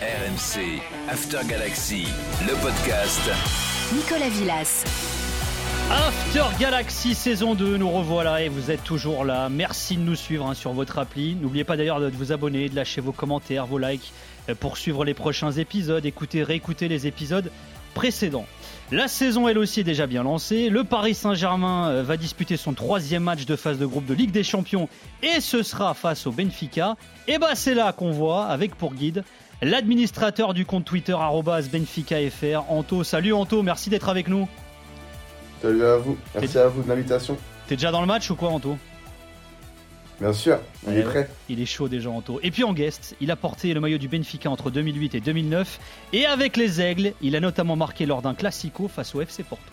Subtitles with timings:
[0.00, 0.80] RMC,
[1.10, 2.06] After Galaxy,
[2.46, 3.20] le podcast.
[3.94, 4.82] Nicolas Villas.
[5.90, 9.50] After Galaxy saison 2, nous revoilà et vous êtes toujours là.
[9.50, 11.34] Merci de nous suivre hein, sur votre appli.
[11.34, 14.14] N'oubliez pas d'ailleurs de vous abonner, de lâcher vos commentaires, vos likes
[14.48, 17.50] euh, pour suivre les prochains épisodes, écouter, réécouter les épisodes
[17.92, 18.46] précédents.
[18.92, 20.70] La saison elle aussi est déjà bien lancée.
[20.70, 24.30] Le Paris Saint-Germain euh, va disputer son troisième match de phase de groupe de Ligue
[24.30, 24.88] des Champions
[25.22, 26.96] et ce sera face au Benfica.
[27.28, 29.24] Et bah c'est là qu'on voit avec pour guide
[29.62, 31.16] l'administrateur du compte Twitter
[31.72, 33.04] @benficafr, Anto.
[33.04, 34.48] Salut Anto, merci d'être avec nous.
[35.62, 37.36] Salut à vous, merci à vous de l'invitation.
[37.66, 38.78] T'es déjà dans le match ou quoi Anto?
[40.20, 41.30] Bien sûr, il est prêt.
[41.48, 42.40] Il est chaud déjà Anto.
[42.42, 45.80] Et puis en guest, il a porté le maillot du Benfica entre 2008 et 2009
[46.12, 49.64] et avec les Aigles, il a notamment marqué lors d'un classico face au FC Porto.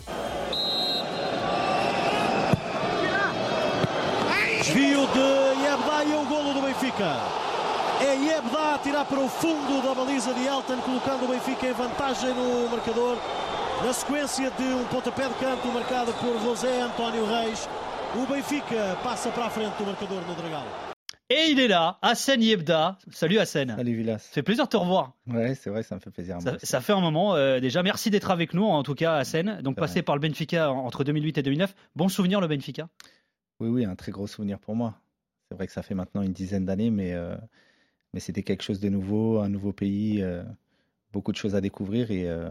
[4.58, 7.47] Desvio de e o golo do Benfica.
[8.00, 11.74] É Yabda a tirar para o fundo da baliza de Elton, colocando o Benfica em
[11.74, 13.18] vantagem no marcador.
[13.84, 17.68] Na sequência de um pontapé de canto marcado por José António Reis,
[18.16, 20.64] o Benfica passa para a frente do marcador no Dragão.
[21.30, 22.98] Et il est là, Hassan Yebda.
[23.12, 23.76] Salut Hassan.
[23.76, 24.20] Salut Villas.
[24.20, 25.14] Ça fait plaisir de te revoir.
[25.28, 26.40] Ouais, c'est vrai, ça me fait plaisir.
[26.40, 27.84] Ça, ça fait un moment euh, déjà.
[27.84, 29.62] Merci d'être avec nous, en tout cas Hassan.
[29.62, 31.76] Donc passé par le Benfica entre 2008 et 2009.
[31.96, 32.88] Bon souvenir le Benfica?
[33.60, 34.94] Oui, oui, un très gros souvenir pour moi.
[35.50, 37.36] C'est vrai que ça fait maintenant une dizaine d'années, mais, euh,
[38.14, 40.44] mais c'était quelque chose de nouveau, un nouveau pays, euh,
[41.14, 42.50] beaucoup de choses à découvrir et euh,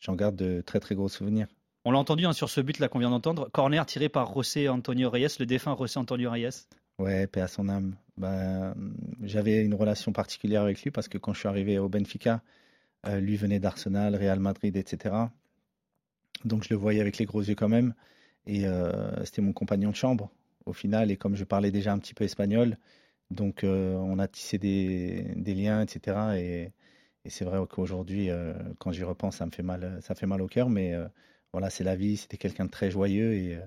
[0.00, 1.46] j'en garde de très très gros souvenirs.
[1.84, 3.48] On l'a entendu hein, sur ce but là qu'on vient d'entendre.
[3.50, 6.66] Corner tiré par José Antonio Reyes, le défunt José Antonio Reyes.
[6.98, 7.96] Ouais, paix à son âme.
[8.18, 8.74] Ben,
[9.22, 12.42] J'avais une relation particulière avec lui parce que quand je suis arrivé au Benfica,
[13.06, 15.14] euh, lui venait d'Arsenal, Real Madrid, etc.
[16.44, 17.94] Donc je le voyais avec les gros yeux quand même.
[18.46, 18.64] Et
[19.24, 20.30] c'était mon compagnon de chambre
[20.64, 21.10] au final.
[21.10, 22.78] Et comme je parlais déjà un petit peu espagnol,
[23.30, 26.16] donc euh, on a tissé des, liens, etc.
[26.36, 26.72] Et,
[27.28, 30.46] c'est vrai qu'aujourd'hui, euh, quand j'y repense, ça me fait mal, ça fait mal au
[30.46, 31.06] cœur, mais euh,
[31.52, 32.16] voilà, c'est la vie.
[32.16, 33.58] C'était quelqu'un de très joyeux et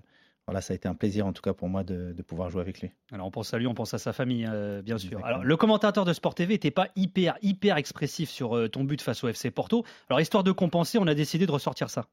[0.47, 2.81] voilà, ça a été un plaisir en tout cas pour moi de, pouvoir jouer avec
[2.81, 2.91] lui.
[3.11, 4.49] Alors on pense à lui, on pense à sa famille,
[4.83, 5.23] bien sûr.
[5.23, 9.23] Alors le commentateur de Sport TV n'était pas hyper, hyper expressif sur ton but face
[9.23, 9.85] au FC Porto.
[10.09, 12.07] Alors histoire de compenser, on a décidé de ressortir ça.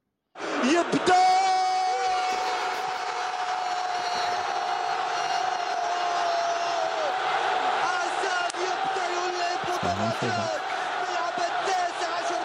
[10.23, 12.41] ملعب التاسع عشر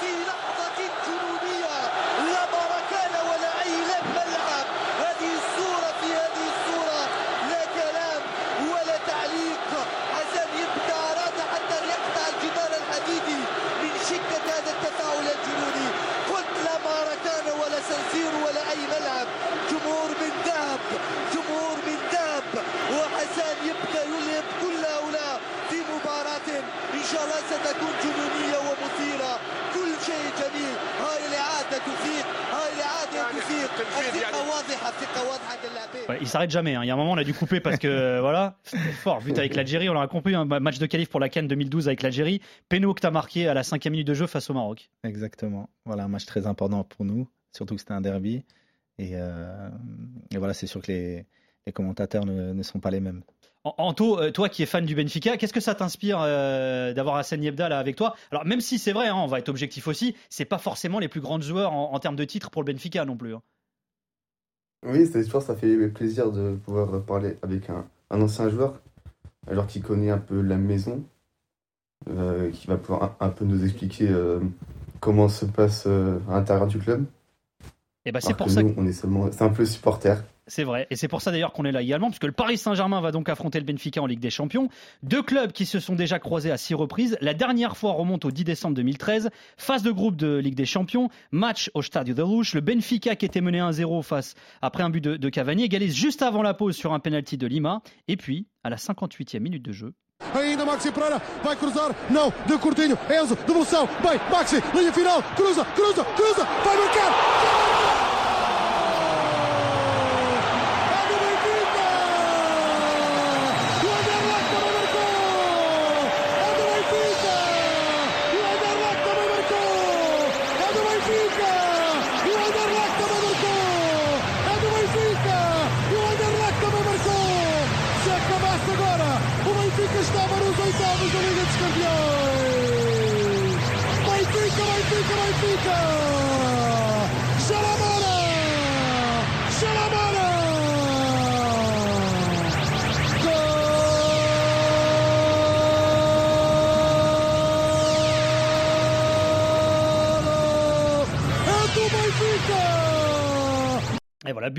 [0.00, 1.76] في لحظة جنونية
[2.32, 2.44] لا
[3.30, 4.66] ولا أي لعب ملعب
[5.00, 7.00] هذه الصورة في هذه الصورة
[7.50, 8.22] لا كلام
[8.72, 9.68] ولا تعليق
[11.52, 13.40] حتى يقطع الجدار الحديدي
[13.82, 15.88] من شدة هذا التفاعل الجنوني
[16.32, 16.76] قلت لا
[17.60, 17.80] ولا
[18.44, 19.26] ولا أي ملعب.
[19.70, 20.80] جمهور من ذهب
[21.34, 22.44] جمهور من ذهب
[22.92, 24.71] وحسن يبدأ يلعب كل
[27.11, 29.33] شاء الله ستكون جنونية ومثيرة
[29.73, 32.25] كل شيء جميل هاي الإعادة تفيد
[32.55, 33.69] هاي الإعادة تفيد
[33.99, 36.75] الثقة واضحة الثقة واضحة للاعبين Ouais, il s'arrête jamais.
[36.75, 36.83] hein.
[36.83, 39.21] Il y a un moment, on a dû couper parce que euh, voilà, c'était fort.
[39.21, 40.35] But avec l'Algérie, on l'a compris.
[40.35, 42.41] Un match de qualif pour la Cannes 2012 avec l'Algérie.
[42.69, 44.89] Péno que t'as marqué à la cinquième minute de jeu face au Maroc.
[45.03, 45.69] Exactement.
[45.85, 48.43] Voilà, un match très important pour nous, surtout que c'était un derby.
[48.99, 49.69] Et, euh,
[50.31, 51.25] et voilà, c'est sûr que les,
[51.65, 53.21] les commentateurs ne, ne sont pas les mêmes.
[53.64, 57.16] An- Anto, euh, toi qui es fan du Benfica, qu'est-ce que ça t'inspire euh, d'avoir
[57.16, 58.14] Hassan Yebda là avec toi?
[58.30, 61.08] Alors même si c'est vrai, hein, on va être objectif aussi, c'est pas forcément les
[61.08, 63.34] plus grands joueurs en, en termes de titres pour le Benfica non plus.
[63.34, 63.42] hein.
[64.84, 68.80] Oui, cette histoire, ça fait plaisir de pouvoir parler avec un, un ancien joueur,
[69.46, 71.04] alors qu'il connaît un peu la maison,
[72.08, 74.40] euh, qui va pouvoir un, un peu nous expliquer euh,
[75.00, 77.04] comment se passe à l'intérieur du club.
[78.04, 78.62] Et bah c'est pour que ça.
[78.62, 80.22] nous, on est seulement simple supporter.
[80.48, 83.00] C'est vrai, et c'est pour ça d'ailleurs qu'on est là également, puisque le Paris Saint-Germain
[83.00, 84.68] va donc affronter le Benfica en Ligue des Champions.
[85.04, 87.16] Deux clubs qui se sont déjà croisés à six reprises.
[87.20, 89.30] La dernière fois remonte au 10 décembre 2013.
[89.56, 92.54] Phase de groupe de Ligue des Champions, match au Stadio de Rouge.
[92.54, 96.42] Le Benfica qui était mené 1-0 face après un but de, Cavani égalise juste avant
[96.42, 97.80] la pause sur un penalty de Lima.
[98.08, 99.94] Et puis, à la 58e minute de jeu,
[100.34, 103.36] Maxi de Coutinho, Enzo,
[104.32, 104.56] Maxi,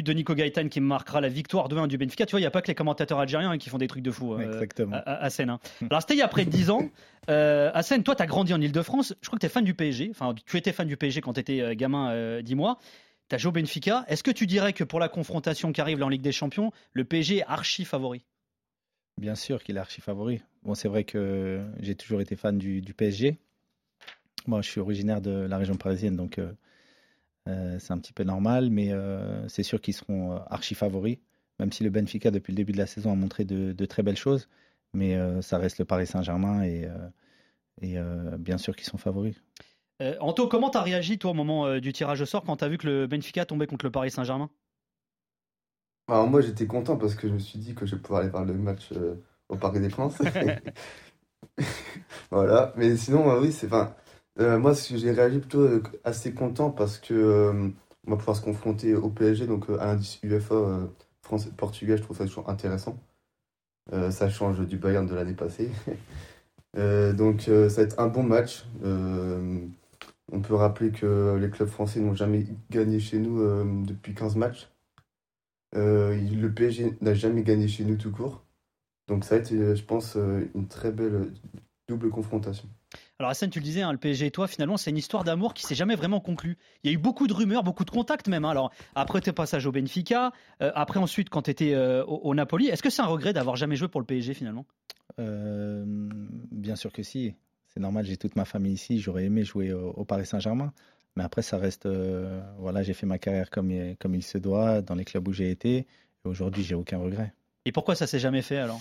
[0.03, 2.25] but de Nico Gaëtan qui marquera la victoire 2-1 du Benfica.
[2.25, 4.03] Tu vois, il n'y a pas que les commentateurs algériens hein, qui font des trucs
[4.03, 4.33] de fou.
[4.33, 4.95] euh, Exactement.
[4.95, 5.59] à, à Seine, hein.
[5.89, 6.89] Alors, c'était il y a près de 10 ans.
[7.29, 9.15] Euh, à Seine, toi, tu as grandi en Ile-de-France.
[9.21, 10.09] Je crois que tu es fan du PSG.
[10.11, 12.77] Enfin, tu étais fan du PSG quand tu étais gamin, euh, dis-moi.
[13.29, 14.03] Tu as joué au Benfica.
[14.09, 16.71] Est-ce que tu dirais que pour la confrontation qui arrive là en Ligue des Champions,
[16.91, 18.25] le PSG est archi favori?
[19.17, 20.41] Bien sûr qu'il est archi favori.
[20.63, 23.37] Bon, c'est vrai que j'ai toujours été fan du, du PSG.
[24.47, 26.53] Moi, je suis originaire de la région parisienne, donc euh, euh,
[27.47, 31.17] c'est un petit peu normal, mais euh, c'est sûr qu'ils seront euh, archi favoris,
[31.59, 34.03] même si le Benfica, depuis le début de la saison, a montré de, de très
[34.03, 34.49] belles choses.
[34.93, 37.09] Mais euh, ça reste le Paris Saint-Germain et, euh,
[37.81, 39.35] et euh, bien sûr qu'ils sont favoris.
[40.01, 42.57] Euh, Anto, comment tu as réagi, toi, au moment euh, du tirage au sort, quand
[42.57, 44.49] tu as vu que le Benfica tombait contre le Paris Saint-Germain?
[46.07, 48.43] Alors moi j'étais content parce que je me suis dit que je pouvais aller voir
[48.43, 49.15] le match euh,
[49.49, 50.21] au Parc des Princes.
[52.31, 53.95] Voilà, mais sinon euh, oui c'est enfin
[54.39, 57.69] euh, moi j'ai réagi plutôt euh, assez content parce que euh,
[58.07, 60.89] on va pouvoir se confronter au PSG donc à l'indice UEFA
[61.21, 62.97] France Portugais, je trouve ça toujours intéressant.
[63.91, 65.69] Ça change du Bayern de l'année passée.
[66.75, 68.65] Donc ça va être un bon match.
[68.83, 74.69] On peut rappeler que les clubs français n'ont jamais gagné chez nous depuis 15 matchs.
[75.73, 78.43] Le PSG n'a jamais gagné chez nous tout court.
[79.07, 81.33] Donc ça être, euh, je pense, une très belle
[81.87, 82.67] double confrontation.
[83.19, 85.53] Alors Hassan, tu le disais, hein, le PSG et toi, finalement, c'est une histoire d'amour
[85.53, 86.57] qui s'est jamais vraiment conclue.
[86.83, 88.45] Il y a eu beaucoup de rumeurs, beaucoup de contacts même.
[88.45, 88.49] hein.
[88.49, 90.31] Alors après tes passages au Benfica,
[90.61, 93.55] euh, après ensuite quand tu étais au, au Napoli, est-ce que c'est un regret d'avoir
[93.55, 94.65] jamais joué pour le PSG finalement?
[95.19, 97.33] Euh, bien sûr que si.
[97.67, 98.99] C'est normal, j'ai toute ma famille ici.
[98.99, 100.73] J'aurais aimé jouer au, au Paris Saint-Germain.
[101.15, 101.85] Mais après, ça reste.
[101.85, 105.27] euh, voilà, j'ai fait ma carrière comme, il- comme il se doit, dans les clubs
[105.27, 105.77] où j'ai été.
[105.77, 105.85] Et
[106.25, 107.33] aujourd'hui, j'ai aucun regret.
[107.65, 108.79] Et pourquoi ça s'est jamais fait alors?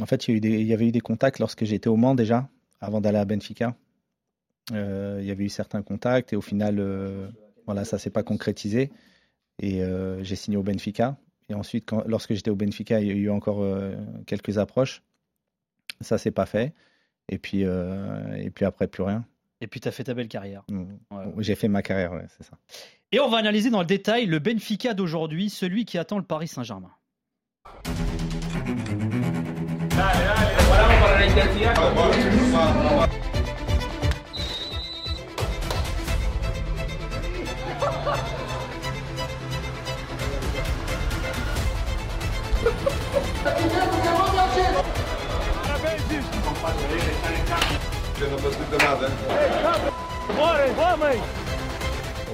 [0.00, 1.88] En fait, il y, a eu des- il y avait eu des contacts lorsque j'étais
[1.88, 2.48] au Mans déjà,
[2.80, 3.76] avant d'aller à Benfica.
[4.72, 7.28] Euh, il y avait eu certains contacts et au final, euh,
[7.66, 8.90] voilà, ça s'est pas concrétisé.
[9.60, 11.16] Et euh, j'ai signé au Benfica.
[11.48, 13.94] Et ensuite, quand, lorsque j'étais au Benfica, il y a eu encore euh,
[14.26, 15.02] quelques approches.
[16.00, 16.74] Ça s'est pas fait.
[17.28, 19.24] Et puis, euh, et puis après, plus rien.
[19.60, 20.64] Et puis tu as fait ta belle carrière.
[20.68, 20.84] Mm.
[21.10, 21.24] Ouais.
[21.38, 22.58] J'ai fait ma carrière, ouais, c'est ça.
[23.12, 26.48] Et on va analyser dans le détail le Benfica d'aujourd'hui, celui qui attend le Paris
[26.48, 26.90] Saint-Germain.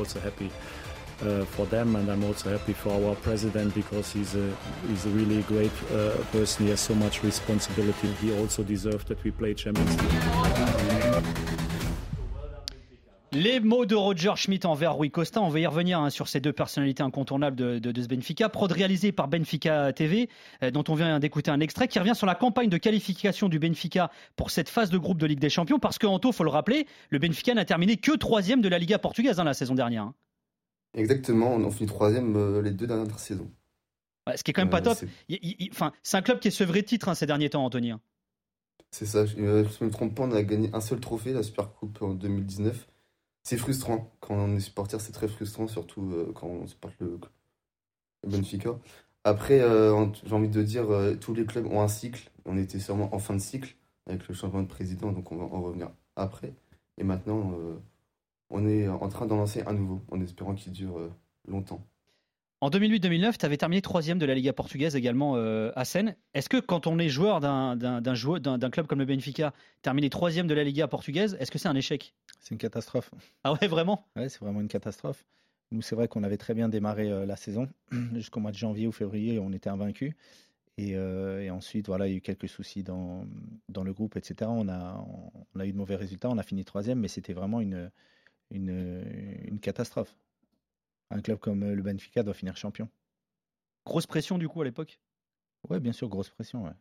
[0.02, 0.50] Also happy
[1.22, 4.52] uh, for them, and I'm also happy for our president because he's a
[4.88, 6.66] he's a really great uh, person.
[6.66, 8.08] He has so much responsibility.
[8.20, 11.42] He also deserved that we play Champions League.
[13.34, 16.38] Les mots de Roger Schmidt envers Rui Costa, on va y revenir hein, sur ces
[16.38, 18.50] deux personnalités incontournables de, ce Benfica.
[18.50, 20.28] Prod réalisé par Benfica TV,
[20.62, 23.58] euh, dont on vient d'écouter un extrait, qui revient sur la campagne de qualification du
[23.58, 25.78] Benfica pour cette phase de groupe de Ligue des Champions.
[25.78, 28.98] Parce que, Anto, faut le rappeler, le Benfica n'a terminé que troisième de la Liga
[28.98, 30.12] portugaise hein, la saison dernière.
[30.94, 33.50] Exactement, on finit troisième euh, les deux dernières saisons.
[34.26, 34.98] Ouais, ce qui est quand même pas Euh, top.
[34.98, 37.90] c'est- un club qui est sevré de titres hein, ces derniers temps, Anthony.
[37.92, 38.00] hein.
[38.90, 41.72] C'est ça, je ne me trompe pas, on a gagné un seul trophée, la Super
[41.72, 42.86] Coupe en 2019.
[43.42, 47.18] C'est frustrant, quand on est supporter, c'est très frustrant, surtout euh, quand on supporte le,
[48.24, 48.78] le Benfica.
[49.24, 52.30] Après, euh, j'ai envie de dire, euh, tous les clubs ont un cycle.
[52.44, 53.76] On était sûrement en fin de cycle
[54.06, 56.52] avec le changement de président, donc on va en revenir après.
[56.98, 57.76] Et maintenant, euh,
[58.52, 61.10] on est en train d'en lancer un nouveau, en espérant qu'il dure euh,
[61.48, 61.84] longtemps.
[62.60, 66.14] En 2008-2009, tu avais terminé troisième de la Liga portugaise également euh, à Seine.
[66.32, 70.62] Est-ce que quand on est joueur d'un club comme le Benfica, terminer troisième de la
[70.62, 72.14] Liga portugaise, est-ce que c'est un échec?
[72.38, 73.10] C'est une catastrophe.
[73.42, 74.06] Ah ouais, vraiment?
[74.14, 75.24] Ouais, c'est vraiment une catastrophe.
[75.72, 77.68] Nous, c'est vrai qu'on avait très bien démarré euh, la saison.
[78.14, 80.14] Jusqu'au mois de janvier ou février, on était invaincus.
[80.78, 83.26] Et, euh, et ensuite, voilà, il y a eu quelques soucis dans,
[83.70, 84.48] dans le groupe, etc.
[84.48, 85.04] On a,
[85.54, 86.30] on a eu de mauvais résultats.
[86.30, 87.90] On a fini troisième, mais c'était vraiment une,
[88.52, 89.04] une,
[89.46, 90.14] une catastrophe.
[91.10, 92.88] Un club comme euh, le Benfica doit finir champion.
[93.84, 95.00] Grosse pression du coup à l'époque?
[95.68, 96.64] Ouais, bien sûr, grosse pression.
[96.64, 96.72] ouais.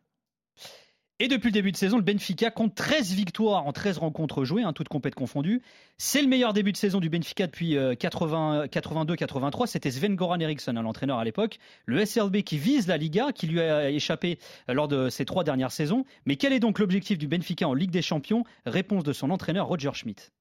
[1.18, 4.64] Et depuis le début de saison, le Benfica compte 13 victoires en 13 rencontres jouées,
[4.64, 5.62] hein, toutes compètes confondues.
[5.96, 9.66] C'est le meilleur début de saison du Benfica depuis euh, 80 82-83.
[9.68, 11.58] C'était Sven Goran Eriksson, hein, l'entraîneur à l'époque.
[11.86, 14.38] Le SLB qui vise la Liga, qui lui a échappé
[14.68, 16.04] euh, lors de ses trois dernières saisons.
[16.26, 18.42] Mais quel est donc l'objectif du Benfica en Ligue des Champions?
[18.66, 20.32] Réponse de son entraîneur Roger Schmidt.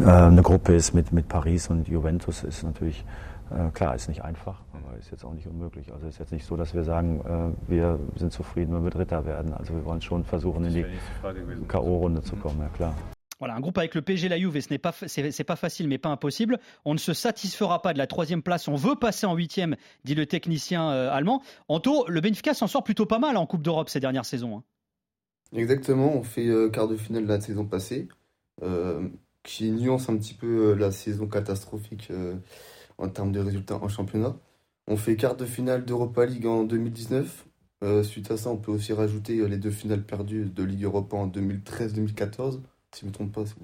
[0.00, 3.04] Äh, Eine Gruppe ist mit, mit Paris und Juventus ist natürlich,
[3.50, 5.92] äh, klar, ist nicht einfach, aber ist jetzt auch nicht unmöglich.
[5.92, 7.20] Also ist jetzt nicht so, dass wir sagen,
[7.68, 9.52] äh, wir sind zufrieden, wenn wir Dritter werden.
[9.54, 10.86] Also wir wollen schon versuchen, in die
[11.68, 12.94] K.O.-Runde zu kommen, ja klar.
[13.38, 15.88] Voilà, un groupe avec le PSG, la Juve, et ce n'est pas, c'est, pas facile,
[15.88, 16.58] mais pas impossible.
[16.86, 18.66] On ne se satisfera pas de la troisième place.
[18.66, 21.42] On veut passer en huitième, dit le technicien euh, allemand.
[21.68, 24.58] Anto, le Benfica s'en sort plutôt pas mal en Coupe d'Europe ces dernières saisons.
[24.58, 24.62] Hein.
[25.54, 28.08] Exactement, on fait euh, quart de finale de la saison passée,
[28.62, 29.08] euh,
[29.46, 32.12] qui nuance un petit peu la saison catastrophique
[32.98, 34.36] en termes de résultats en championnat.
[34.88, 37.46] On fait quart de finale d'Europa League en 2019.
[38.02, 41.28] suite à ça, on peut aussi rajouter les deux finales perdues de Ligue Europa en
[41.28, 42.60] 2013-2014
[42.96, 43.56] si je ne me trompe pas, c'est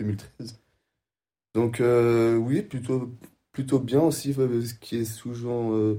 [0.00, 0.56] 2012-2013.
[1.54, 3.12] Donc euh, oui, plutôt,
[3.52, 4.32] plutôt bien aussi.
[4.34, 5.98] Ce qui est souvent euh,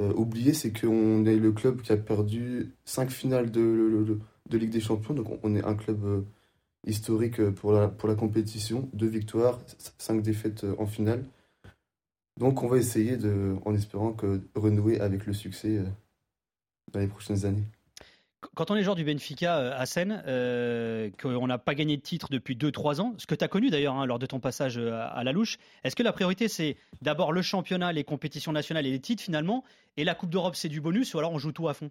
[0.00, 4.18] euh, oublié, c'est qu'on est le club qui a perdu 5 finales de,
[4.48, 5.14] de, Ligue des Champions.
[5.14, 6.24] Donc on est un club
[6.88, 8.88] historique pour la, pour la compétition.
[8.92, 9.60] Deux victoires,
[9.98, 11.24] 5 défaites en finale.
[12.38, 13.18] Donc on va essayer,
[13.64, 15.82] en espérant que renouer avec le succès
[16.92, 17.64] dans les prochaines années.
[18.54, 22.02] Quand on est joueur du Benfica euh, à Seine, euh, qu'on n'a pas gagné de
[22.02, 24.78] titre depuis 2-3 ans, ce que tu as connu d'ailleurs hein, lors de ton passage
[24.78, 28.86] euh, à, la louche, est-ce que la priorité c'est d'abord le championnat, les compétitions nationales
[28.86, 29.64] et les titres finalement,
[29.96, 31.90] et la Coupe d'Europe c'est du bonus ou alors on joue tout à fond?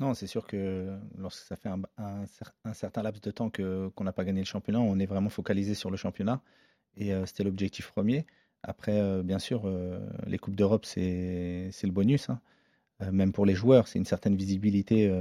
[0.00, 2.26] Non, c'est sûr que lorsque ça fait un,
[2.72, 5.90] certain laps de temps qu'on n'a pas gagné le championnat, on est vraiment focalisé sur
[5.90, 6.40] le championnat
[6.96, 8.26] et c'était l'objectif premier.
[8.62, 9.70] Après, bien sûr,
[10.26, 12.30] les Coupes d'Europe c'est le bonus.
[12.30, 12.40] Hein.
[13.12, 15.12] même pour les joueurs, c'est une certaine visibilité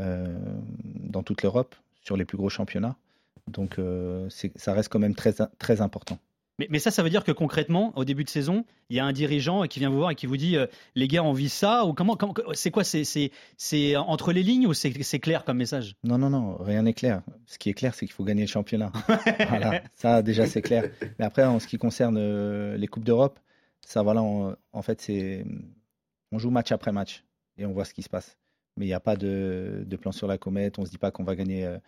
[0.00, 0.38] euh,
[0.74, 2.96] dans toute l'Europe sur les plus gros championnats.
[3.48, 6.18] Donc euh, ça reste quand même très important.
[6.60, 9.04] Mais, mais, ça, ça veut dire que concrètement, au début de saison, il y a
[9.06, 11.48] un dirigeant qui vient vous voir et qui vous dit euh, les gars, on vit
[11.48, 12.18] ça ou comment,
[12.52, 15.96] C'est quoi C'est entre les lignes ou c'est clair comme message?
[16.04, 17.22] Non, non, non, rien n'est clair.
[17.46, 18.92] Ce qui est clair, c'est qu'il faut gagner le championnat.
[19.48, 20.90] voilà, ça déjà c'est clair.
[21.18, 23.40] Mais après, en ce qui concerne les coupes d'Europe,
[23.80, 25.46] ça voilà, en fait, c'est
[26.30, 27.24] on joue match après match
[27.56, 28.36] et on voit ce qui se passe
[28.76, 30.78] mais il n'y a pas de, plan sur la comète.
[30.78, 31.78] On ne se dit pas qu'on va gagner euh,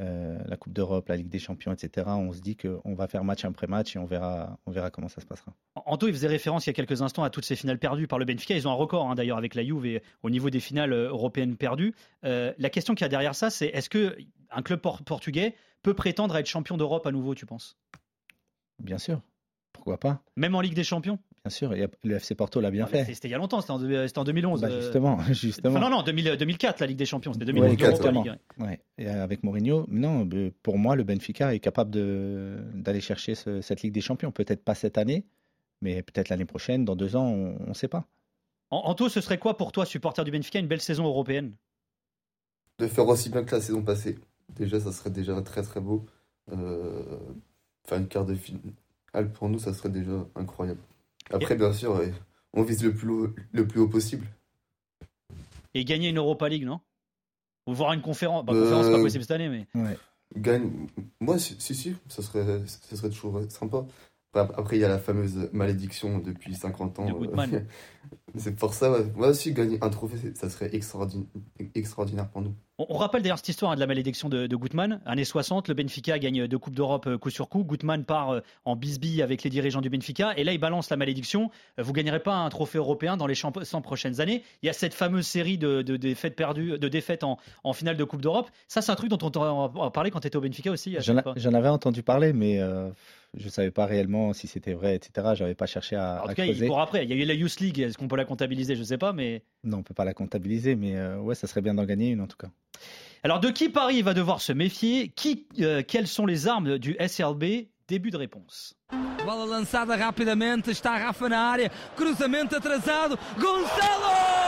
[0.00, 2.06] euh, la Coupe d'Europe, la Ligue des Champions, etc.
[2.08, 5.08] On se dit qu'on va faire match après match et on verra, on verra comment
[5.08, 5.52] ça se passera.
[5.74, 8.18] Anto, il faisait référence il y a quelques instants à toutes ces finales perdues par
[8.18, 8.54] le Benfica.
[8.54, 11.08] Ils ont un record hein, d'ailleurs avec la Juve et au niveau des finales euh,
[11.08, 11.94] européennes perdues.
[12.22, 16.40] la question qu'il y a derrière ça, c'est est-ce qu'un club portugais peut prétendre à
[16.40, 17.76] être champion d'Europe à nouveau, tu penses?
[18.78, 19.20] Bien sûr.
[19.72, 20.22] Pourquoi pas?
[20.36, 21.18] Même en Ligue des Champions?
[21.44, 23.06] Bien sûr, le FC Porto l'a bien fait.
[23.14, 23.72] C'était il y a longtemps, c'était
[24.18, 24.60] en, 2011.
[24.60, 24.80] Bah, euh.
[24.82, 25.80] justement, justement.
[25.80, 28.06] non, non, 2004, la Ligue des Champions, c'était 2004.
[28.58, 30.28] Ouais, Et avec Mourinho, non,
[30.62, 31.92] pour moi, le Benfica est capable
[32.74, 34.32] d'aller chercher cette Ligue des Champions.
[34.32, 35.24] Peut-être pas cette année,
[35.80, 38.06] mais peut-être l'année prochaine, dans deux ans, on ne sait pas.
[38.70, 41.54] Anto, ce serait quoi pour toi, supporter du Benfica, une belle saison européenne?
[42.78, 44.18] De faire aussi bien que la saison passée.
[44.56, 46.04] Déjà, ça serait déjà très très beau.
[46.52, 47.18] Euh,
[47.86, 50.80] faire une quart de finale pour nous, ça serait déjà incroyable.
[51.30, 52.00] Après, bien sûr,
[52.52, 54.26] on vise le plus, haut, le plus haut possible.
[55.74, 56.80] Et gagner une Europa League, non?
[57.66, 58.44] Ou voir une conférence.
[58.44, 59.66] Bah, conférence, c'est pas euh, possible cette année, mais.
[59.80, 59.96] Ouais.
[60.36, 60.70] Gagne.
[61.20, 63.84] Moi, si, si, ça serait, ça serait toujours sympa.
[64.32, 67.08] Après, il y a la fameuse malédiction depuis 50 ans.
[67.08, 67.60] Euh,
[68.36, 71.26] c'est pour ça, moi aussi, gagner un trophée, ça serait extraordinaire,
[71.74, 72.54] extraordinaire pour nous.
[72.88, 75.00] On, rappelle d'ailleurs cette histoire hein, de la malédiction de, de Gutmann.
[75.04, 77.62] Années 60, le Benfica gagne deux Coupes d'Europe euh, coup sur coup.
[77.62, 80.32] Gutmann part euh, en bisbille avec les dirigeants du Benfica.
[80.38, 81.50] Et là, il balance la malédiction.
[81.76, 84.42] Vous gagnerez pas un trophée européen dans les 100 prochaines années.
[84.62, 87.38] Il y a cette fameuse série de, défaites perdues, de défaites en,
[87.74, 88.50] finale de Coupe d'Europe.
[88.66, 90.96] Ça, c'est un truc dont on a parlé quand tu étais au Benfica aussi.
[91.00, 92.60] J'en avais entendu parler, mais
[93.34, 95.28] je ne savais pas réellement si c'était vrai, etc.
[95.34, 96.22] Je n'avais pas cherché à.
[96.24, 97.04] En tout cas, il pour après.
[97.04, 97.78] Il y a eu la Youth League.
[97.78, 99.42] Est-ce qu'on peut la comptabiliser Je ne sais pas, mais.
[99.64, 102.10] Non, on ne peut pas la comptabiliser, mais euh, ouais, ça serait bien d'en gagner
[102.10, 102.50] une en tout cas.
[103.22, 105.08] Alors, de qui Paris va devoir se méfier?
[105.08, 108.76] Qui, euh, Quelles sont les armes du SLB Début de réponse.
[109.26, 114.39] Bola lançada rapidamente, está Rafa na área, cruzamento atrasado, Gonçalo!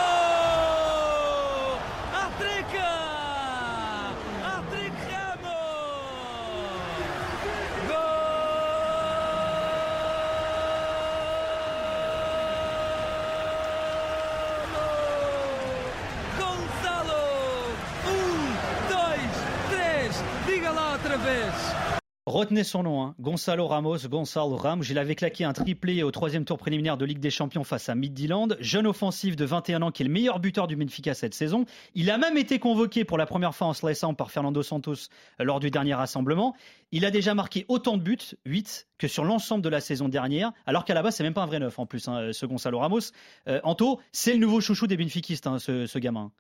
[22.33, 23.15] Retenez son nom, hein.
[23.21, 24.85] Gonzalo Ramos, Gonzalo Ramos.
[24.85, 27.95] Il avait claqué un triplé au troisième tour préliminaire de Ligue des Champions face à
[27.95, 28.49] Midland.
[28.59, 31.67] Jeune offensif de 21 ans qui est le meilleur buteur du Benfica cette saison.
[31.95, 34.95] Il a même été convoqué pour la première fois en se laissant par Fernando Santos
[34.95, 36.57] euh, lors du dernier rassemblement.
[36.91, 40.53] Il a déjà marqué autant de buts, 8, que sur l'ensemble de la saison dernière,
[40.65, 42.79] alors qu'à la base, c'est même pas un vrai neuf en plus, hein, ce Gonzalo
[42.79, 43.13] Ramos.
[43.47, 46.33] Euh, Anto, c'est le nouveau chouchou des Benfiquistes, hein, ce, gamin.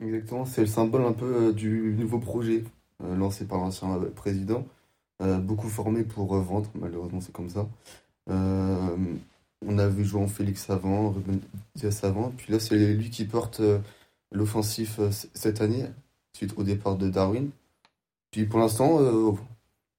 [0.00, 2.64] Exactement, c'est le symbole un peu euh, du nouveau projet
[3.00, 4.66] lancé par l'ancien président.
[5.22, 7.68] Euh, beaucoup formé pour revendre, malheureusement c'est comme ça.
[8.30, 8.96] Euh,
[9.66, 11.40] on a vu jouer en Félix avant, Ruben
[12.02, 13.78] avant, puis là c'est lui qui porte euh,
[14.32, 15.00] l'offensif
[15.34, 15.86] cette année,
[16.34, 17.50] suite au départ de Darwin.
[18.34, 19.30] Puis pour l'instant, euh,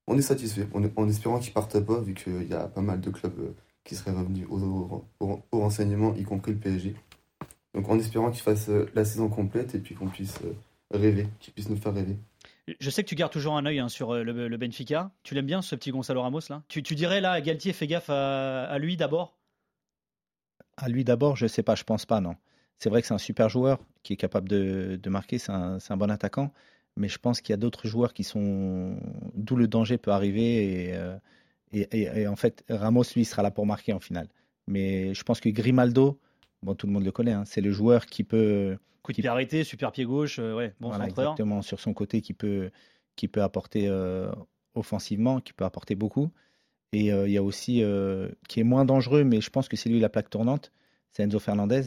[0.07, 3.09] on est satisfait, en espérant qu'il parte pas, vu qu'il y a pas mal de
[3.09, 3.55] clubs euh,
[3.85, 6.95] qui seraient revenus au, au, renseignement, y compris le PSG.
[7.73, 10.39] Donc en espérant qu'il fasse euh, la saison complète et puis qu'on puisse
[10.91, 12.17] rêver, qu'il puisse nous faire rêver.
[12.79, 15.11] Je sais que tu gardes toujours un œil hein, sur le, Benfica.
[15.23, 16.63] Tu l'aimes bien ce petit Gonzalo Ramos là?
[16.67, 19.37] Tu, dirais là, Galtier, fais gaffe à, lui d'abord?
[20.77, 22.35] À lui d'abord, je sais pas, je pense pas, non.
[22.79, 26.11] C'est vrai que c'est un super joueur qui est capable de, marquer, c'est un, bon
[26.11, 26.51] attaquant
[26.97, 28.97] mais je pense qu'il y a d'autres joueurs qui sont
[29.33, 31.17] d'où le danger peut arriver euh,
[31.73, 34.29] et, et, en fait Ramos lui sera là pour marquer en finale.
[34.67, 36.19] Mais je pense que Grimaldo,
[36.63, 39.27] bon tout le monde le connaît, hein, c'est le joueur qui peut coup de pied
[39.27, 42.71] arrêté, super pied gauche, euh, ouais, bon voilà, exactement sur son côté qui peut
[43.15, 44.31] qui peut apporter euh,
[44.73, 46.31] offensivement, qui peut apporter beaucoup.
[46.91, 47.83] Et il y a aussi
[48.47, 50.71] qui est moins dangereux, mais je pense que c'est lui la plaque tournante,
[51.11, 51.83] c'est Enzo Fernandez.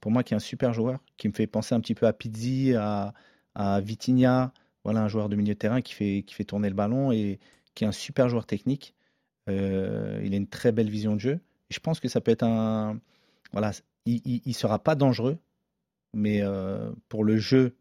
[0.00, 2.12] Pour moi, qui est un super joueur, qui me fait penser un petit peu à
[2.12, 3.14] Pizzi, à,
[3.54, 4.52] à Vitinha,
[4.84, 7.40] voilà un joueur de milieu de terrain qui fait, qui fait tourner le ballon et
[7.74, 8.94] qui est un super joueur technique.
[9.48, 11.40] Euh, il a une très belle vision de jeu.
[11.70, 13.00] je pense que ça peut être un.
[13.52, 13.72] Voilà,
[14.04, 15.38] il ne sera pas dangereux,
[16.14, 17.76] mais euh, pour le jeu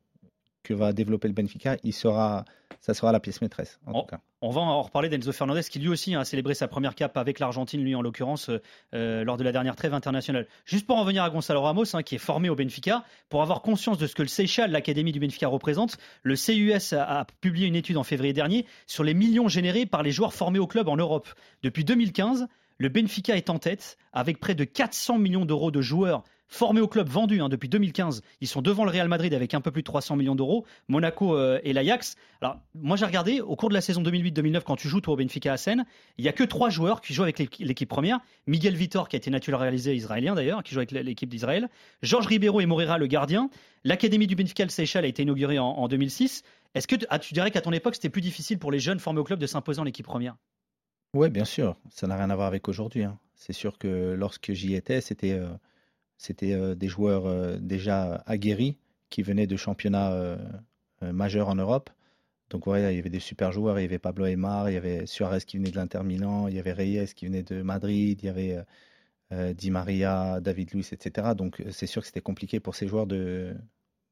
[0.63, 2.43] que va développer le Benfica, il sera,
[2.81, 3.79] ça sera la pièce maîtresse.
[3.86, 4.19] En tout cas.
[4.41, 7.39] On va en reparler d'Enzo Fernandez qui lui aussi a célébré sa première cape avec
[7.39, 8.51] l'Argentine, lui en l'occurrence,
[8.93, 10.46] euh, lors de la dernière trêve internationale.
[10.65, 13.62] Juste pour en venir à Gonzalo Ramos, hein, qui est formé au Benfica, pour avoir
[13.62, 17.75] conscience de ce que le Seychelles, l'Académie du Benfica, représente, le CUS a, publié une
[17.75, 20.98] étude en février dernier sur les millions générés par les joueurs formés au club en
[20.98, 21.29] Europe.
[21.63, 26.24] Depuis 2015, le Benfica est en tête avec près de 400 millions d'euros de joueurs
[26.47, 28.21] formés au club, vendus hein, depuis 2015.
[28.41, 31.35] Ils sont devant le Real Madrid avec un peu plus de 300 millions d'euros, Monaco
[31.35, 32.15] euh, et l'Ajax.
[32.41, 35.17] Alors, moi j'ai regardé, au cours de la saison 2008-2009, quand tu joues toi au
[35.17, 35.85] Benfica à Seine,
[36.17, 38.19] il n'y a que trois joueurs qui jouent avec l'équipe première.
[38.47, 41.69] Miguel Vitor, qui a été naturalisé israélien d'ailleurs, qui joue avec l'équipe d'Israël.
[42.01, 43.49] Georges Ribeiro et Moreira, le gardien.
[43.83, 46.43] L'Académie du Benfica, le Seychelles, a été inaugurée en, 2006.
[46.75, 49.19] Est-ce que ah, tu dirais qu'à ton époque, c'était plus difficile pour les jeunes formés
[49.19, 50.35] au club de s'imposer en équipe première?
[51.13, 51.75] Oui, bien sûr.
[51.89, 53.03] Ça n'a rien à voir avec aujourd'hui.
[53.03, 53.17] Hein.
[53.36, 55.31] C'est sûr que lorsque j'y étais, c'était...
[55.31, 55.47] Euh,
[56.17, 58.77] c'était euh, des joueurs euh, déjà aguerris
[59.10, 60.38] qui venaient de championnats euh,
[61.01, 61.89] majeurs en Europe.
[62.49, 64.77] Donc ouais, il y avait des super joueurs, il y avait Pablo Aymar, il y
[64.77, 68.19] avait Suarez qui venait de l'Inter Milan, il y avait Reyes qui venait de Madrid,
[68.21, 68.58] il y avait
[69.53, 71.34] Di Maria, David Luiz, etc.
[71.36, 73.53] Donc c'est sûr que c'était compliqué pour ces joueurs de,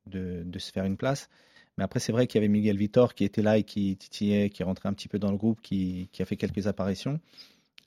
[0.07, 1.29] de, se faire une place.
[1.77, 4.49] Mais après, c'est vrai qu'il y avait Miguel Vitor qui était là et qui titillait,
[4.49, 7.21] qui rentrait un petit peu dans le groupe, qui, qui a fait quelques apparitions.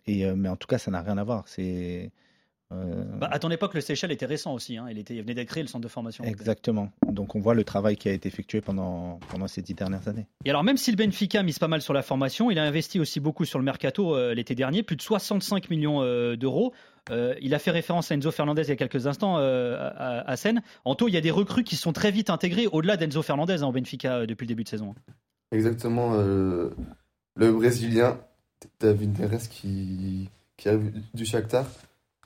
[0.07, 1.47] Et, mais en tout cas, ça n'a rien à voir.
[1.49, 2.11] C'est
[2.71, 4.77] euh, bah, à ton époque, le Seychelles était récent aussi.
[4.77, 4.87] Hein.
[4.91, 6.25] Il, était, venait d'être créé, le centre de formation.
[6.25, 6.91] Exactement.
[7.11, 10.27] Donc on voit le travail qui a été effectué pendant, pendant ces dix dernières années.
[10.45, 13.01] Et alors, même si le Benfica mise pas mal sur la formation, il a investi
[13.01, 16.75] aussi beaucoup sur le mercato euh, l'été dernier, plus de 65 millions euh, d'euros.
[17.11, 20.63] il a fait référence à Enzo Fernandez il y a quelques instants à, à, Seine.
[20.85, 23.71] Anto, il y a des recrues qui sont très vite intégrées au-delà d'Enzo Fernandez en
[23.71, 24.95] hein, Benfica depuis le début de saison.
[25.51, 26.13] Exactement.
[26.13, 28.19] le Brésilien
[28.79, 30.29] David Neres qui,
[30.59, 31.65] qui arrive du Shakhtar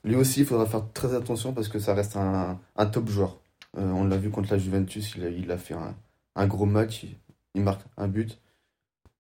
[0.04, 3.38] lui aussi, il faudra faire très attention parce que ça reste un, top joueur.
[3.78, 5.74] Euh, on l'a vu contre la Juventus, il a, fait
[6.34, 7.06] un, gros match,
[7.54, 8.38] il, marque un but.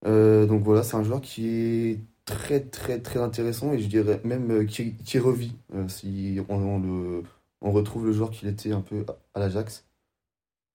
[0.06, 4.20] Euh, donc voilà, c'est un joueur qui est très très très intéressant et je dirais
[4.24, 7.22] même euh, qui, revit si on,
[7.60, 9.84] retrouve le joueur qu'il était un peu à l'Ajax.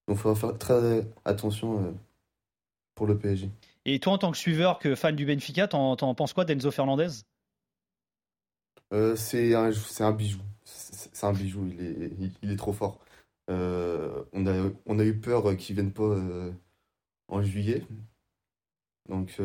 [0.08, 1.94] Donc il faudra faire très attention
[2.96, 3.50] pour le PSG.
[3.84, 7.10] Et toi, en tant que suiveur, que fan du Benfica, t'en penses quoi d'Enzo Fernandez?
[8.94, 10.40] Euh, c'est un, un bijou.
[10.64, 13.00] C'est un bijou, il est, il, est trop fort.
[13.50, 16.52] Euh, on, a, on a eu peur qu'il ne vienne pas euh,
[17.28, 17.84] en juillet.
[19.10, 19.40] Donc,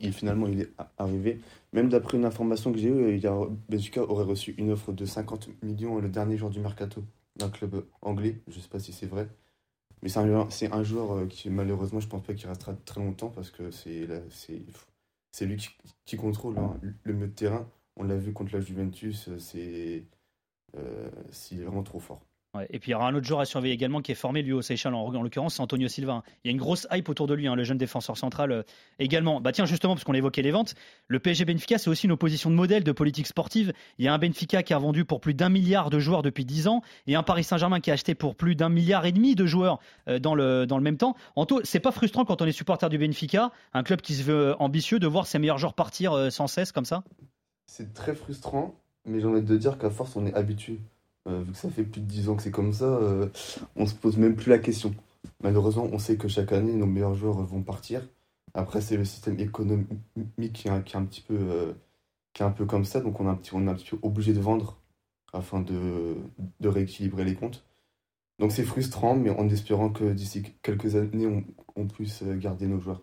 [0.00, 1.40] il, finalement, il est arrivé.
[1.74, 3.20] Même d'après une information que j'ai eue,
[3.68, 7.04] Benfica aurait reçu une offre de 50 millions le dernier jour du mercato
[7.36, 8.40] d'un club anglais.
[8.48, 9.28] Je ne sais pas si c'est vrai.
[10.02, 13.50] Mais c'est un, un, joueur qui, malheureusement, je pense pas qu'il restera très longtemps parce
[13.50, 14.06] que c'est
[15.42, 15.68] lui qui,
[16.06, 17.68] qui contrôle hein, le milieu de terrain.
[17.98, 20.04] On l'a vu contre la Juventus, c'est
[20.76, 21.08] euh,
[21.52, 22.20] vraiment trop fort.
[22.70, 24.52] et puis il y aura un autre joueur à surveiller également qui est formé lui
[24.52, 26.22] au Seychelles en, l'occurrence c'est Antonio Silva.
[26.44, 28.62] Il y a une grosse hype autour de lui, hein, le jeune défenseur central euh,
[29.00, 29.40] également.
[29.40, 30.74] Bah tiens justement parce qu'on évoquait les ventes,
[31.08, 33.72] le PSG Benfica c'est aussi une opposition de modèle de politique sportive.
[33.98, 36.44] Il y a un Benfica qui a vendu pour plus d'un milliard de joueurs depuis
[36.44, 39.34] dix ans et un Paris Saint-Germain qui a acheté pour plus d'un milliard et demi
[39.34, 41.16] de joueurs euh, dans le dans le même temps.
[41.34, 44.54] Anto, c'est pas frustrant quand on est supporter du Benfica, un club qui se veut
[44.60, 47.02] ambitieux, de voir ses meilleurs joueurs partir sans cesse comme ça?
[47.68, 50.80] C'est très frustrant, mais j'ai envie de dire qu'à force, on est habitué.
[51.28, 53.28] Euh, vu que ça fait plus de 10 ans que c'est comme ça, euh,
[53.76, 54.94] on se pose même plus la question.
[55.42, 58.08] Malheureusement, on sait que chaque année, nos meilleurs joueurs vont partir.
[58.54, 60.82] Après, c'est le système économique qui est, un,
[61.30, 61.74] euh,
[62.56, 64.78] peu comme ça, donc on est un petit, peu obligé de vendre
[65.32, 66.16] afin de,
[66.60, 67.64] de rééquilibrer les comptes.
[68.38, 71.44] Donc c'est frustrant, mais en espérant que d'ici quelques années,
[71.76, 73.02] on puisse garder nos joueurs.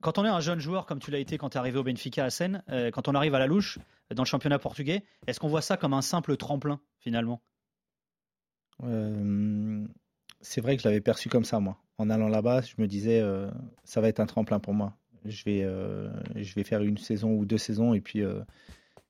[0.00, 1.82] Quand on est un jeune joueur, comme tu l'as été quand tu es arrivé au
[1.82, 3.78] Benfica à Seine, euh, quand on arrive à la louche
[4.14, 7.40] dans le championnat portugais, est-ce qu'on voit ça comme un simple tremplin finalement?
[8.82, 9.86] Euh,
[10.40, 11.78] c'est vrai que je l'avais perçu comme ça, moi.
[11.98, 13.50] En allant là-bas, je me disais, euh,
[13.84, 14.96] ça va être un tremplin pour moi.
[15.26, 16.10] Je vais, euh,
[16.64, 18.40] faire une saison ou deux saisons et puis, euh,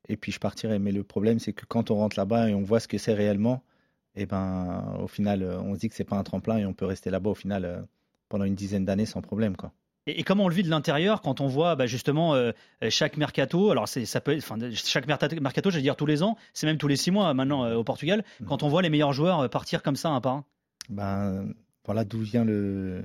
[0.09, 0.79] et puis je partirai.
[0.79, 3.15] Mais le problème, c'est que quand on rentre là-bas et on voit ce que c'est
[3.15, 3.63] réellement,
[4.17, 6.75] et ben, au final, euh, on se dit que c'est pas un tremplin et on
[6.75, 7.81] peut rester là-bas au final euh,
[8.29, 9.73] pendant une dizaine d'années sans problème, quoi.
[10.11, 12.53] Et, et comment on le vit de l'intérieur quand on voit bah, justement euh,
[12.89, 13.71] chaque mercato?
[13.71, 16.89] Alors ça peut, enfin chaque mercato, mercato, j'allais dire tous les ans, c'est même tous
[16.89, 18.25] les six mois maintenant euh, au Portugal.
[18.41, 18.47] Mhm.
[18.49, 20.45] Quand on voit les meilleurs joueurs euh, partir comme ça un par un.
[20.89, 23.03] Ben, voilà d'où vient le,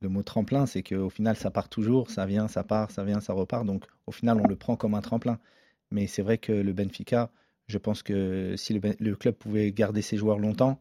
[0.00, 3.20] le mot tremplin, c'est qu'au final, ça part toujours, ça vient, ça part, ça vient,
[3.20, 3.64] ça repart.
[3.64, 5.38] Donc, au final, on le prend comme un tremplin.
[5.90, 7.30] Mais c'est vrai que le Benfica,
[7.66, 10.80] je pense que si le, Ben- le club pouvait garder ses joueurs longtemps,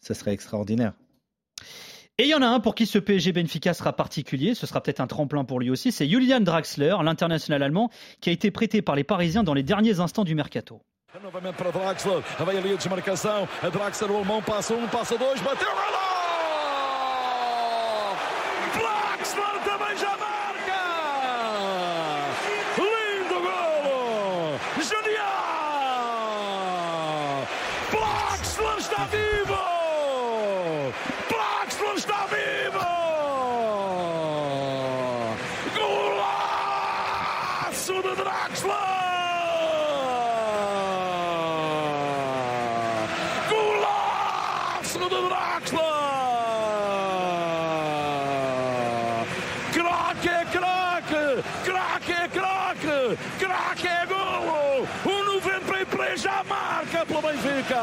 [0.00, 0.94] ce serait extraordinaire.
[2.18, 4.82] Et il y en a un pour qui ce PSG Benfica sera particulier, ce sera
[4.82, 7.90] peut-être un tremplin pour lui aussi, c'est Julian Draxler, l'international allemand,
[8.22, 10.80] qui a été prêté par les Parisiens dans les derniers instants du mercato
[15.72, 16.04] golo!
[18.74, 20.82] Draxler também já marca!
[22.76, 24.58] Lindo golo!
[24.82, 25.26] Genial!
[27.90, 29.60] Draxler está vivo!
[31.30, 32.84] Draxler está vivo!
[36.66, 38.96] Golaço de Draxler!
[43.48, 45.80] Golaço de Draxler!
[49.72, 51.42] Craque é craque!
[51.64, 53.18] Craque é craque!
[53.38, 54.86] Craque é golo!
[55.04, 57.82] O 93 já marca pelo Benfica!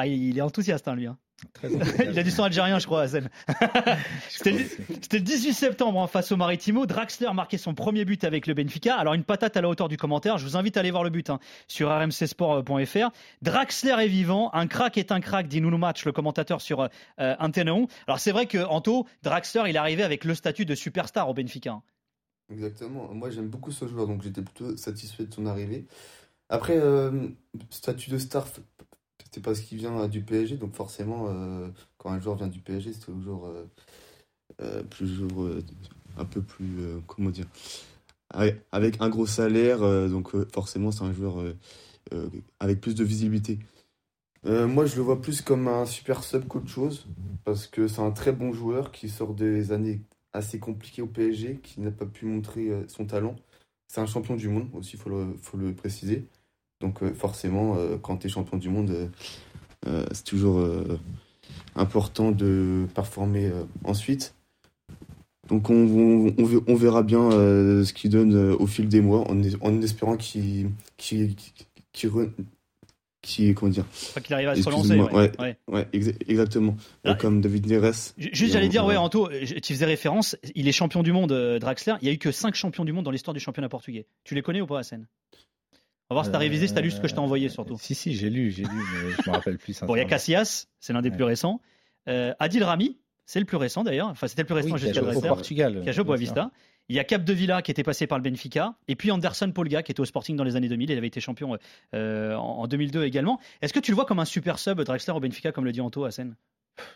[0.00, 1.06] Ah, il est enthousiaste, hein, lui.
[1.06, 1.18] hein.
[1.54, 1.68] Très
[2.10, 3.30] il a du sang algérien, je crois, à Zen.
[4.28, 4.64] C'était le-
[5.00, 6.84] C'était le 18 septembre hein, face au Maritimo.
[6.84, 8.94] Draxler marquait son premier but avec le Benfica.
[8.96, 10.36] Alors une patate à la hauteur du commentaire.
[10.36, 13.08] Je vous invite à aller voir le but hein, sur rmcsport.fr.
[13.42, 14.50] Draxler est vivant.
[14.52, 17.50] Un crack est un crack, dit Nuno Match, le commentateur sur euh, 1.
[18.06, 21.34] Alors c'est vrai que Anto, Draxler, il est arrivé avec le statut de superstar au
[21.34, 21.70] Benfica.
[21.72, 21.82] hein.
[22.52, 23.08] Exactement.
[23.14, 25.86] Moi, j'aime beaucoup ce joueur, donc j'étais plutôt satisfait de son arrivée.
[26.48, 27.28] Après, euh,
[27.70, 28.44] statut de star,
[29.30, 32.60] c'est parce qu'il vient euh, du PSG, donc forcément, euh, quand un joueur vient du
[32.60, 34.82] PSG, c'est toujours euh,
[36.16, 37.46] un peu plus, comment dire,
[38.30, 41.36] avec, un gros salaire, donc forcément, c'est un joueur
[42.58, 43.58] avec plus de visibilité.
[44.44, 47.06] Moi, je le vois plus comme un super sub qu'autre chose,
[47.44, 51.60] parce que c'est un très bon joueur qui sort des années assez compliquées au PSG,
[51.62, 53.36] qui n'a pas pu montrer son talent.
[53.88, 56.26] C'est un champion du monde aussi, il faut le préciser.
[56.80, 59.10] Donc euh, forcément, euh, quand tu es champion du monde,
[59.86, 60.60] euh, c'est toujours
[61.76, 63.50] important de performer
[63.84, 64.34] ensuite.
[65.48, 68.88] Donc on, on, on ve- on verra bien euh, ce qu'il donne euh, au fil
[68.88, 70.70] des mois, en, es- en espérant qu'il
[73.54, 74.98] comment dire Enfin, qu'il arrive à se relancer.
[74.98, 75.12] Ouais.
[75.12, 75.32] ouais.
[75.38, 75.56] Ouais.
[75.68, 78.96] ouais exa- exactement Ah, comme David Neres Ju- Juste, j'allais dire, ouais.
[78.96, 79.28] Anto,
[79.62, 81.94] tu faisais référence, il est champion du monde, Draxler.
[82.00, 84.06] Il y a eu que 5 champions du monde dans l'histoire du championnat portugais.
[84.24, 85.06] Tu les connais ou pas, Hassan?
[86.10, 87.74] On va voir si t'as révisé, si t'as lu ce que je t'ai envoyé surtout.
[87.74, 89.80] Euh, Si, si, j'ai lu, j'ai lu, mais je me rappelle plus.
[89.82, 90.04] Bon, il y a.
[90.06, 91.14] Casillas, c'est l'un des Ouais.
[91.16, 91.60] plus récents.
[92.08, 94.08] Euh, Adil Rami, c'est le plus récent d'ailleurs.
[94.08, 95.20] Enfin, c'était le plus récent Oui, jusqu'à au.
[95.20, 95.80] Portugal.
[95.82, 96.50] Qui a joué au bien Boavista.
[96.88, 98.74] Il y a Cap de Villa qui était passé par le Benfica.
[98.88, 100.90] Et puis Anderson Polga qui était au Sporting dans les années 2000.
[100.90, 101.56] Il avait été champion
[101.94, 103.38] euh, en en 2002 également.
[103.62, 105.80] Est-ce que tu le vois comme un super sub, Draxler au Benfica, comme le dit
[105.80, 106.34] Anto Hassan?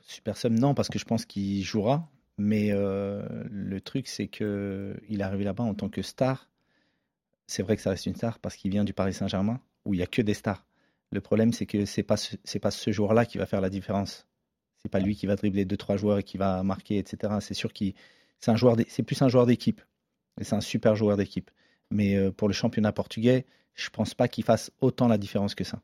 [0.03, 2.09] Super Sub, non, parce que je pense qu'il jouera.
[2.39, 6.49] Mais euh, le truc, c'est que il est arrivé là-bas en tant que star.
[7.47, 10.01] C'est vrai que ça reste une star parce qu'il vient du Paris Saint-Germain où il
[10.01, 10.65] y a que des stars.
[11.13, 14.27] Le problème, c'est que c'est pas ce- pas ce joueur-là qui va faire la différence.
[14.83, 17.35] C'est pas lui qui va dribbler deux trois joueurs et qui va marquer, etc.
[17.41, 17.95] C'est sûr qu'il
[18.41, 19.81] c'est un joueur, d'é- c'est plus un joueur d'équipe.
[20.41, 21.51] Et c'est un super joueur d'équipe.
[21.91, 25.65] Mais euh, pour le championnat portugais, je pense pas qu'il fasse autant la différence que
[25.65, 25.81] ça.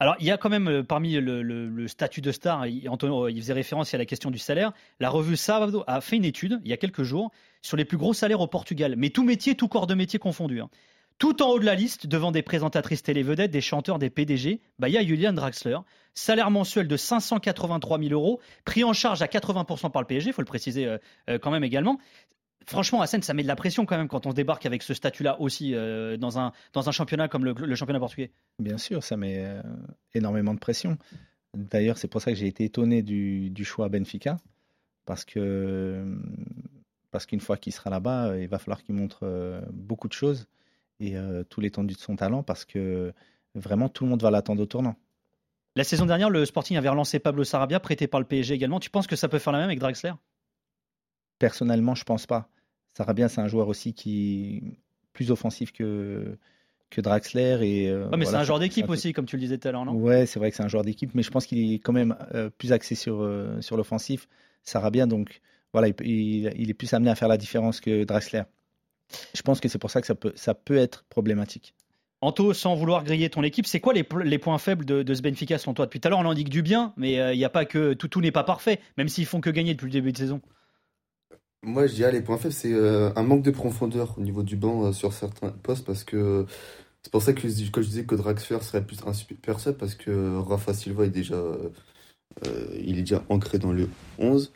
[0.00, 2.88] Alors, il y a quand même euh, parmi le, le- le statut de star, il,
[2.88, 4.72] Antonio, euh, il faisait référence à la question du salaire.
[4.98, 7.30] La revue Sábado a fait une étude il y a quelques jours
[7.62, 10.60] sur les plus gros salaires au Portugal, mais tout métier, tout corps de métier confondu.
[10.60, 10.68] hein.
[11.18, 14.88] Tout en haut de la liste, devant des présentatrices télé-vedettes, des chanteurs, des PDG, bah,
[14.88, 15.78] il y a Julian Draxler.
[16.12, 20.32] Salaire mensuel de 583 000 euros, pris en charge à 80% par le PSG, il
[20.32, 20.98] faut le préciser euh,
[21.30, 21.98] euh, quand même également.
[22.66, 24.94] Franchement, Hassan, ça met de la pression quand même quand on se débarque avec ce
[24.94, 28.30] statut-là aussi euh, dans, un, dans un championnat comme le, championnat portugais.
[28.58, 29.44] Bien sûr, ça met
[30.14, 30.96] énormément de pression.
[31.54, 34.38] D'ailleurs, c'est pour ça que j'ai été étonné du, choix Benfica,
[35.04, 36.04] parce que
[37.10, 40.48] parce qu'une fois qu'il sera là-bas, il va falloir qu'il montre beaucoup de choses
[41.08, 43.12] et euh, tout l'étendue de son talent, parce que
[43.54, 44.96] vraiment tout le monde va l'attendre au tournant.
[45.76, 48.78] La saison dernière, le Sporting avait relancé Pablo Sarabia, prêté par le PSG également.
[48.78, 50.12] Tu penses que ça peut faire la même avec Draxler?
[51.38, 52.48] Personnellement, je pense pas.
[52.92, 54.78] Sarabia, c'est un joueur aussi qui
[55.12, 56.36] plus offensif que
[56.90, 59.66] que Draxler et euh, mais c'est un joueur d'équipe aussi comme tu le disais tout
[59.66, 59.94] à l'heure non?
[59.94, 62.14] Ouais c'est vrai que c'est un joueur d'équipe mais je pense qu'il est quand même
[62.34, 64.28] euh, plus axé sur euh, sur l'offensif
[64.62, 65.40] Sarabia donc
[65.72, 68.42] voilà il, il, est plus amené à faire la différence que Draxler
[69.34, 71.74] je pense que c'est pour ça que ça peut ça peut être problématique
[72.20, 75.20] Anto, sans vouloir griller ton équipe, c'est quoi les, les, points faibles de, de ce
[75.20, 75.84] Benfica selon toi?
[75.84, 77.66] Depuis tout à l'heure, on en dit que du bien, mais il n'y a pas
[77.66, 80.16] que tout, tout n'est pas parfait, même s'ils font que gagner depuis le début de
[80.16, 80.40] saison.
[81.64, 84.54] Moi, je dirais les points faibles, c'est euh, un manque de profondeur au niveau du
[84.54, 86.44] banc euh, sur certains postes parce que
[87.02, 90.38] c'est pour ça que, je disais que Draxler serait plus un super sub parce que
[90.40, 91.70] Rafa Silva est déjà, euh,
[92.78, 93.88] il est déjà ancré dans le
[94.18, 94.52] 11.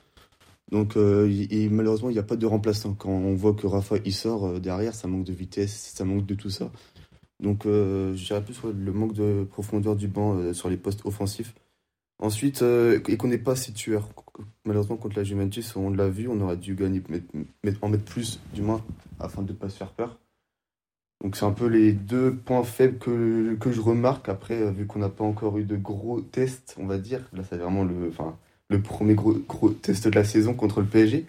[0.70, 2.94] Donc, et malheureusement, il n'y a pas de remplaçant.
[2.94, 6.34] Quand on voit que Rafa il sort derrière, ça manque de vitesse, ça manque de
[6.34, 6.70] tout ça.
[7.40, 11.54] Donc, je dirais plus le manque de profondeur du banc sur les postes offensifs.
[12.20, 14.08] Ensuite, euh, et qu'on n'est pas si tueur.
[14.64, 17.00] Malheureusement, contre la Juventus, on l'a vu, on aurait dû gagner,
[17.80, 18.84] en mettre plus, du moins,
[19.20, 20.18] afin de ne pas se faire peur.
[21.22, 24.28] Donc, c'est un peu les deux points faibles que, que je remarque.
[24.28, 27.42] Après, euh, vu qu'on n'a pas encore eu de gros tests, on va dire, là,
[27.48, 28.10] c'est vraiment le,
[28.68, 31.26] le premier gros, gros test de la saison contre le PSG.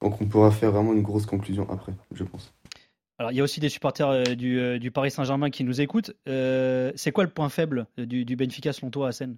[0.00, 2.52] Donc, on pourra faire vraiment une grosse conclusion après, je pense.
[3.18, 6.12] Alors, il y a aussi des supporters euh, du, du, Paris Saint-Germain qui nous écoutent.
[6.26, 9.36] c'est quoi le point faible du, du Benfica selon toi, Hassan?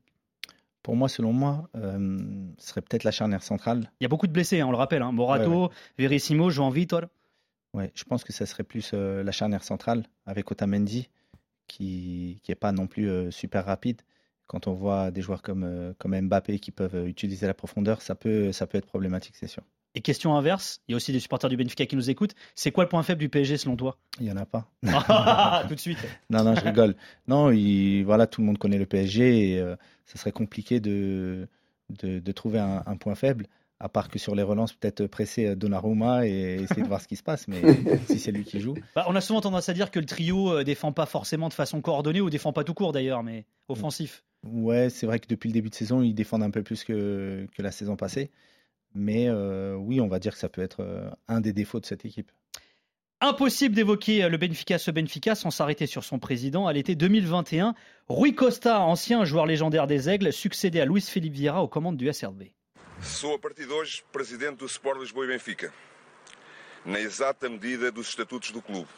[0.87, 2.17] Pour moi, selon moi, euh,
[2.59, 3.91] ce serait peut-être la charnière centrale.
[3.99, 5.03] Il y a beaucoup de blessés, hein, on le rappelle.
[5.03, 5.11] Hein.
[5.11, 7.07] Morato, Verissimo, Joan Vitor.
[7.75, 11.09] Ouais, je pense que ça serait plus euh, la charnière centrale avec Otamendi,
[11.67, 14.01] qui n'est pas non plus euh, super rapide.
[14.47, 18.53] Quand on voit des joueurs comme, comme Mbappé qui peuvent utiliser la profondeur, ça peut,
[18.53, 19.63] ça peut être problématique, c'est sûr.
[19.97, 22.35] Et question inverse, il y a aussi des supporters du Benfica qui nous écoutent.
[22.55, 23.97] C'est quoi le point faible du PSG selon toi?
[24.21, 24.71] Il n'y en a pas.
[25.69, 25.97] Tout de suite.
[26.31, 26.97] Non, non, je rigole.
[27.27, 27.51] Non,
[28.05, 31.49] voilà, tout le monde connaît le PSG et euh, ça serait compliqué de,
[31.89, 33.47] de, trouver un, point faible,
[33.81, 37.09] à part que sur les relances, peut-être presser euh, Donnarumma et essayer de voir ce
[37.09, 37.63] qui se passe, mais
[38.07, 38.75] si c'est lui qui joue.
[38.95, 41.55] Bah, on a souvent tendance à dire que le trio euh, défend pas forcément de
[41.55, 44.25] façon coordonnée ou défend pas tout court d'ailleurs, mais offensif.
[44.53, 47.47] Ouais, c'est vrai que depuis le début de saison, ils défendent un peu plus que,
[47.55, 48.31] que la saison passée.
[48.95, 51.87] Mais euh, oui, on va dire que ça peut être euh, un des défauts de
[51.87, 52.33] cette équipe.
[53.21, 56.67] Impossible d'évoquer euh, le Benfica, ce Benfica, sans s'arrêter sur son président.
[56.67, 57.75] À l'été 2021,
[58.09, 62.11] Rui Costa, ancien joueur légendaire des Aigles, succédait à Luis Felipe Vieira aux commandes du
[62.13, 62.45] SRB.
[63.03, 63.67] Sou a partir
[64.11, 65.71] presidente do Sport Lisboa e Benfica,
[66.87, 68.89] na exata medida dos estatutos do clube.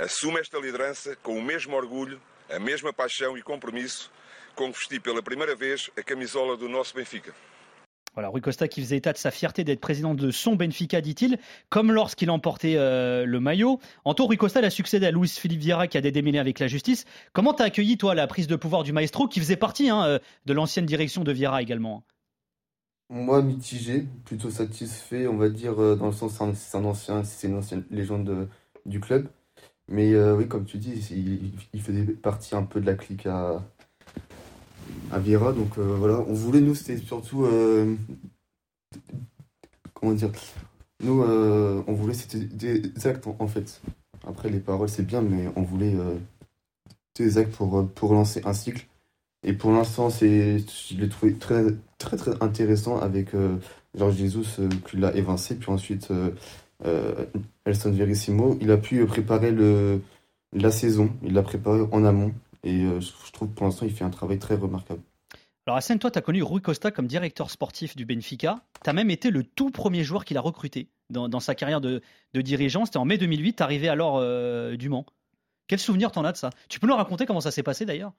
[0.00, 4.10] Assumo esta liderança com o mesmo orgulho, a mesma paixão e compromisso
[4.58, 7.32] com que vesti pela primeira vez a camisola do nosso Benfica.
[8.14, 11.38] Voilà, Rui Costa qui faisait état de sa fierté d'être président de son Benfica, dit-il,
[11.68, 13.78] comme lorsqu'il emportait euh, le maillot.
[14.04, 16.66] Anto, Rui Costa a succédé à Luis Philippe Vieira qui a des démêlés avec la
[16.66, 17.04] justice.
[17.32, 20.18] Comment t'as accueilli, toi, la prise de pouvoir du maestro qui faisait partie hein, euh,
[20.46, 22.02] de l'ancienne direction de Vieira également
[23.08, 27.46] Moi, mitigé, plutôt satisfait, on va dire, euh, dans le sens c'est un ancien, c'est
[27.46, 28.48] une ancienne légende
[28.84, 29.28] du club.
[29.86, 33.62] Mais oui, comme tu dis, il, il, faisait partie un peu de la clique à,
[35.10, 35.52] à Vieira.
[35.52, 37.44] Donc euh, voilà, on voulait, nous, c'était surtout.
[37.44, 37.94] Euh,
[39.94, 40.30] comment dire
[41.02, 43.80] Nous, euh, on voulait, c'était des actes en, fait.
[44.26, 45.94] Après, les paroles, c'est bien, mais on voulait
[47.16, 48.86] des actes pour, pour lancer un cycle.
[49.44, 51.64] Et pour l'instant, je l'ai trouvé très,
[51.98, 53.28] très, très intéressant avec
[53.96, 56.08] Georges Jesus qui l'a évincé, puis ensuite
[57.64, 58.58] Elson Verissimo.
[58.60, 60.00] Il a pu préparer le,
[60.52, 62.32] la saison, il l'a préparé en amont.
[62.64, 65.00] Et euh, je trouve que pour l'instant, il fait un travail très remarquable.
[65.66, 68.60] Alors Hassan, toi, tu as connu Rui Costa comme directeur sportif du Benfica.
[68.82, 72.02] Tu as même été le tout premier joueur qu'il a recruté dans, sa carrière de,
[72.34, 72.86] dirigeant.
[72.86, 75.04] C'était en mai 2008, tu arrivé alors euh, du Mans.
[75.66, 76.50] Quel souvenir t'en as de ça?
[76.70, 78.12] Tu peux nous raconter comment ça s'est passé d'ailleurs?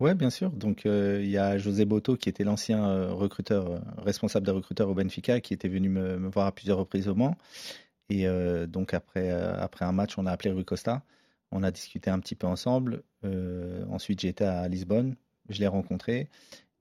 [0.00, 0.50] Oui, bien sûr.
[0.50, 4.94] Donc euh, il y a José Boto qui était l'ancien recruteur, responsable des recruteurs au
[4.94, 7.36] Benfica, qui était venu me, me voir à plusieurs reprises au Mans.
[8.10, 8.26] Et
[8.66, 11.02] donc après, après un match, on a appelé Rui Costa.
[11.52, 13.02] On a discuté un petit peu ensemble.
[13.24, 15.16] Euh, ensuite, été à Lisbonne.
[15.50, 16.28] Je l'ai rencontré.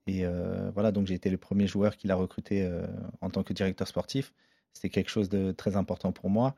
[0.07, 2.87] Et euh, voilà, donc j'ai été le premier joueur qu'il a recruté euh,
[3.19, 4.33] en tant que directeur sportif.
[4.73, 6.55] C'était quelque chose de très important pour moi.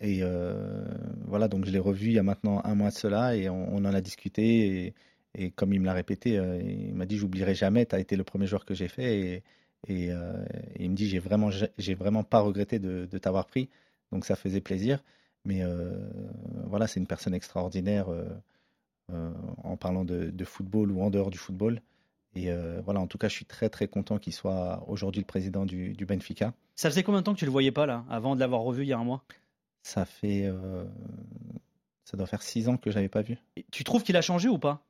[0.00, 0.22] Et
[1.26, 3.76] voilà, donc je l'ai revu il y a maintenant un mois de cela et on,
[3.76, 4.94] en a discuté.
[5.34, 8.22] Et, comme il me l'a répété, il m'a dit J'oublierai jamais, tu as été le
[8.22, 9.42] premier joueur que j'ai fait.
[9.88, 10.12] Et,
[10.78, 11.50] il me dit J'ai vraiment,
[11.98, 13.68] vraiment pas regretté de t'avoir pris.
[14.12, 15.02] Donc ça faisait plaisir.
[15.48, 15.96] Mais euh,
[16.66, 18.28] voilà, c'est une personne extraordinaire euh,
[19.12, 19.32] euh,
[19.64, 21.80] en parlant de, football ou en dehors du football.
[22.36, 22.50] Et
[22.84, 25.96] voilà, en tout cas, je suis très très content qu'il soit aujourd'hui le président du,
[26.06, 26.52] Benfica.
[26.76, 28.84] Ça faisait combien de temps que tu le voyais pas là, avant de l'avoir revu
[28.84, 29.24] il y a un mois?
[29.82, 30.48] Ça fait,
[32.04, 33.38] ça doit faire six ans que je l'avais pas vu.
[33.72, 34.84] tu trouves qu'il a changé ou pas?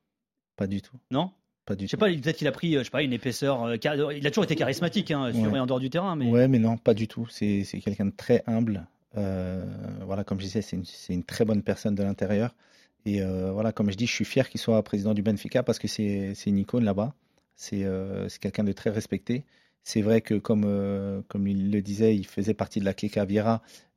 [0.57, 0.97] Pas du tout.
[1.11, 1.31] Non?
[1.65, 2.01] Pas du Je sais tout.
[2.01, 3.63] pas, peut-être qu'il a pris, je sais pas, une épaisseur.
[3.63, 5.57] euh, car- Il a toujours été charismatique, hein, sur Ouais.
[5.57, 7.27] et en dehors du terrain, mais Ouais, mais non, pas du tout.
[7.29, 8.87] C'est quelqu'un de très humble.
[9.17, 9.65] Euh,
[10.05, 10.77] voilà, comme je disais, c'est
[11.09, 12.55] une, très bonne personne de l'intérieur.
[13.05, 15.79] Et euh, voilà, comme je dis, je suis fier qu'il soit président du Benfica parce
[15.79, 17.15] que c'est une icône là-bas.
[17.57, 19.45] C'est euh, c'est quelqu'un de très respecté.
[19.85, 23.27] C'est vrai que, comme, comme il le disait, il faisait partie de la clique à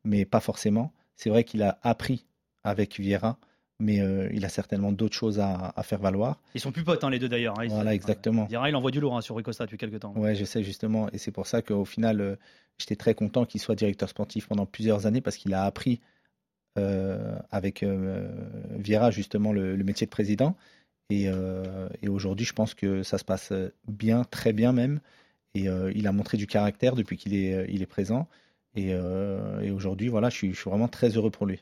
[0.05, 0.93] mais pas forcément.
[1.15, 2.25] C'est vrai qu'il a appris
[2.63, 3.37] avec Vieira,
[3.81, 6.39] mais euh, il a certainement d'autres choses à, à faire valoir.
[6.55, 7.59] ils sont plus potes, hein, les deux d'ailleurs.
[7.59, 8.45] hein, Voilà, exactement.
[8.45, 10.13] Dira, il envoie du lourd hein, sur Rui Costa depuis quelques temps.
[10.15, 12.35] Ouais, je sais justement, et c'est pour ça qu'au final, euh,
[12.77, 15.99] j'étais très content qu'il soit directeur sportif pendant plusieurs années parce qu'il a appris
[16.77, 17.83] euh, avec
[18.77, 20.55] Vieira justement le, le métier de président.
[21.09, 21.25] Et,
[22.01, 23.51] et aujourd'hui, je pense que ça se passe
[23.89, 25.01] bien, très bien même.
[25.55, 28.29] Et il a montré du caractère depuis qu'il est, il est présent.
[28.75, 31.61] Et, et aujourd'hui, voilà, je suis, je suis vraiment très heureux pour lui.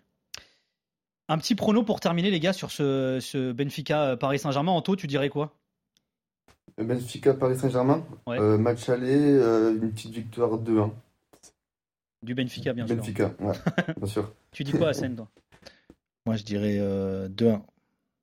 [1.31, 4.71] Un petit prono pour terminer, les gars, sur ce, ce Benfica euh, Paris Saint-Germain.
[4.71, 5.53] Anto, tu dirais quoi?
[6.77, 8.39] Benfica Paris Saint-Germain, Ouais.
[8.39, 10.91] euh, match aller, euh, une petite victoire 2-1.
[12.23, 12.95] Du Benfica, bien sûr.
[12.95, 13.53] Benfica, ouais,
[13.97, 14.33] bien sûr.
[14.51, 15.27] Tu dis quoi, Hassan, toi?
[16.25, 17.61] Moi, je dirais euh, 2-1,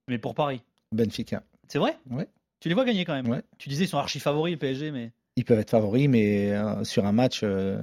[0.08, 0.62] Mais pour Paris?
[0.92, 1.42] Benfica.
[1.68, 1.96] C'est vrai?
[2.10, 2.28] Ouais.
[2.60, 3.28] Tu les vois gagner quand même?
[3.28, 3.42] Ouais.
[3.58, 5.12] Tu disais ils sont archi favoris, le PSG, mais.
[5.36, 7.80] Ils peuvent être favoris, mais euh, sur un match, euh,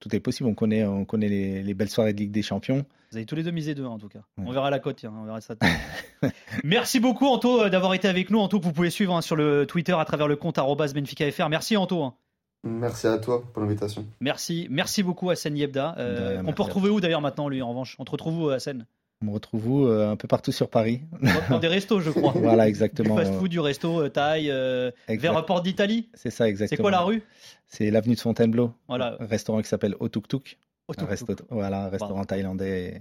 [0.00, 0.48] tout est possible.
[0.48, 2.84] On connaît, on connaît les, les belles soirées de Ligue des Champions.
[3.10, 4.20] Vous avez tous les deux misé deux en tout cas.
[4.38, 4.44] Ouais.
[4.46, 5.54] On verra la cote, tiens, on verra ça.
[6.64, 8.38] Merci beaucoup Anto euh, d'avoir été avec nous.
[8.38, 11.48] Anto que vous pouvez suivre hein, sur le Twitter à travers le compte @benficafr.
[11.48, 12.02] Merci Anto.
[12.02, 12.14] hein.
[12.62, 14.04] Merci à toi pour l'invitation.
[14.20, 15.94] Merci, merci beaucoup Hassan Yebda.
[15.98, 17.96] Euh, on peut retrouver où d'ailleurs maintenant lui en revanche?
[17.98, 18.84] On te retrouve où Hassan?
[19.22, 21.02] On me retrouve où Euh, un peu partout sur Paris.
[21.50, 22.32] Dans des restos je crois.
[22.36, 23.16] Voilà, Du exactement.
[23.16, 26.08] fast-food, du resto, euh, taille, euh, vers Porte d'Italie.
[26.14, 26.76] C'est ça, exactement.
[26.76, 27.22] C'est quoi la rue?
[27.66, 28.72] C'est l'avenue de Fontainebleau.
[28.88, 29.16] Voilà.
[29.20, 30.58] Un restaurant qui s'appelle Otuk Tuk.
[30.98, 32.80] Un resto, voilà, un restaurant thaïlandais.
[32.94, 32.96] et-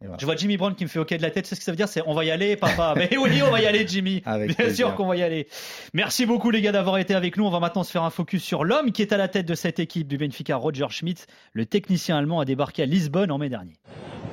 [0.00, 0.18] et voilà.
[0.20, 1.46] Je vois Jimmy Brown qui me fait OK de la tête.
[1.46, 1.88] C'est ce que ça veut dire?
[1.88, 2.94] C'est on va y aller, papa.
[2.96, 4.22] Mais oui, on va y aller, Jimmy.
[4.24, 4.86] Avec Bien plaisir.
[4.86, 5.48] sûr qu'on va y aller.
[5.92, 7.44] Merci beaucoup, les gars, d'avoir été avec nous.
[7.44, 9.56] On va maintenant se faire un focus sur l'homme qui est à la tête de
[9.56, 11.24] cette équipe du Benfica, Roger Schmidt.
[11.52, 13.72] Le technicien allemand a débarqué à Lisbonne en mai dernier.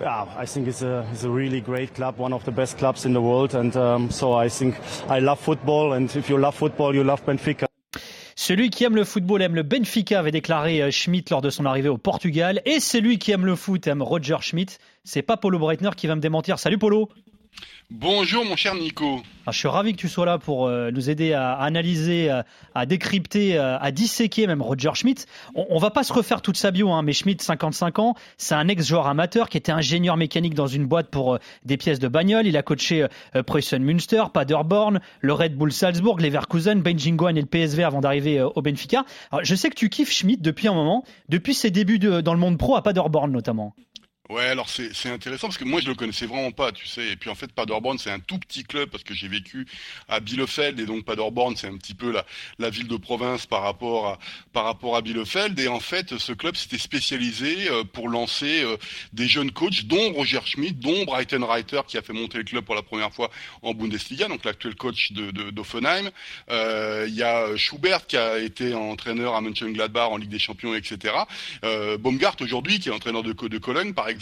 [0.01, 3.05] Yeah, I think it's a, it's a really great club, one of the best clubs
[3.05, 4.75] in the world, and um, so I think
[5.10, 7.67] I love football, and if you love football, you love Benfica.
[8.38, 11.65] Celui qui aime le football aime le Benfica, avait déclaré euh, Schmidt lors de son
[11.65, 12.62] arrivée au Portugal.
[12.65, 14.77] Et celui qui aime le foot aime Roger Schmidt.
[15.05, 16.60] C'est pas Polo Breitner qui va me démentir.
[16.60, 17.10] Salut Polo.
[17.91, 19.06] Bonjour mon cher Nico.
[19.06, 22.43] Alors, je suis ravi que tu sois là pour euh, nous aider à analyser, à,
[22.74, 25.26] à décrypter, à, à disséquer même Roger Schmidt.
[25.54, 28.56] On, on va pas se refaire toute sa bio, hein, mais Schmidt, 55 ans, c'est
[28.56, 32.08] un ex-joueur amateur qui était ingénieur mécanique dans une boîte pour euh, des pièces de
[32.08, 32.48] bagnole.
[32.48, 37.48] Il a coaché euh, Preußen Münster, Paderborn, le Red Bull Salzbourg, Leverkusen, Benjingoan et le
[37.48, 39.06] PSV avant d'arriver euh, au Benfica.
[39.43, 42.58] Je sais que tu kiffes Schmidt depuis un moment, depuis ses débuts dans le monde
[42.58, 43.76] pro à Paderborn notamment.
[44.27, 47.09] Ouais, alors c'est intéressant parce que moi je le connaissais vraiment pas, tu sais.
[47.09, 49.67] Et puis en fait Paderborn c'est un tout petit club parce que j'ai vécu
[50.09, 52.25] à Bielefeld et donc Paderborn c'est un petit peu la,
[52.57, 54.19] la ville de province par rapport à
[54.51, 55.59] par rapport à Bielefeld.
[55.59, 58.77] Et en fait ce club s'était spécialisé euh, pour lancer euh,
[59.13, 62.65] des jeunes coachs, dont Roger Schmidt, dont Brighton Reiter qui a fait monter le club
[62.65, 63.29] pour la première fois
[63.61, 66.09] en Bundesliga, donc l'actuel coach de d'Offenheim.
[66.49, 70.73] Euh, Il y a Schubert qui a été entraîneur à Mönchengladbach en Ligue des Champions,
[70.73, 71.13] etc.
[71.63, 74.14] Euh, Baumgart aujourd'hui qui est entraîneur de, de Cologne par exemple.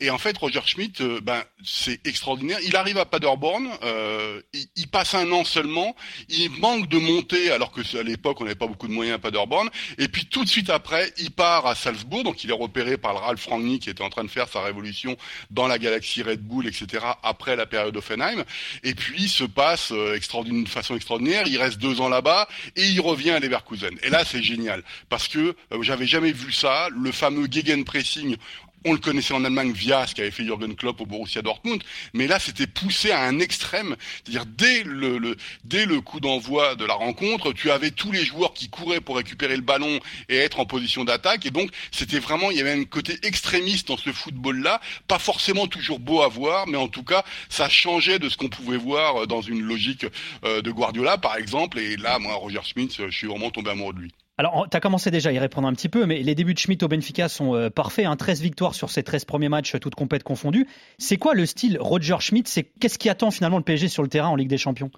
[0.00, 2.58] Et en fait Roger Schmidt, euh, ben c'est extraordinaire.
[2.64, 5.94] Il arrive à Paderborn, euh, il, il passe un an seulement,
[6.28, 9.18] il manque de monter alors que à l'époque on n'avait pas beaucoup de moyens à
[9.18, 9.68] Paderborn.
[9.98, 13.12] Et puis tout de suite après, il part à Salzbourg, donc il est repéré par
[13.12, 15.16] le Ralf Rangnick qui était en train de faire sa révolution
[15.50, 17.04] dans la galaxie Red Bull, etc.
[17.22, 18.44] Après la période Offenheim.
[18.82, 21.44] Et puis se passe euh, d'une façon extraordinaire.
[21.46, 23.96] Il reste deux ans là-bas et il revient à Leverkusen.
[24.02, 26.88] Et là c'est génial parce que euh, j'avais jamais vu ça.
[26.90, 28.36] Le fameux gegenpressing
[28.84, 31.82] on le connaissait en Allemagne via ce qu'avait fait Jürgen Klopp au Borussia Dortmund,
[32.14, 36.74] mais là c'était poussé à un extrême, c'est-à-dire dès le, le- dès le coup d'envoi
[36.76, 40.36] de la rencontre, tu avais tous les joueurs qui couraient pour récupérer le ballon et
[40.36, 43.96] être en position d'attaque, et donc c'était vraiment, il y avait un côté extrémiste dans
[43.96, 48.28] ce football-là, pas forcément toujours beau à voir, mais en tout cas ça changeait de
[48.28, 50.06] ce qu'on pouvait voir dans une logique
[50.44, 53.94] euh, de Guardiola par exemple, et là moi Roger Schmidt, je suis vraiment tombé amoureux
[53.94, 54.12] de lui.
[54.40, 56.58] Alors, tu as commencé déjà à y répondre un petit peu, mais les débuts de
[56.58, 58.06] Schmidt au Benfica sont euh, parfaits.
[58.06, 60.66] Hein, 13 victoires sur ses 13 premiers matchs, toutes compètes confondues.
[60.96, 64.08] C'est quoi le style Roger Schmidt C'est Qu'est-ce qui attend finalement le PSG sur le
[64.08, 64.90] terrain en Ligue des Champions?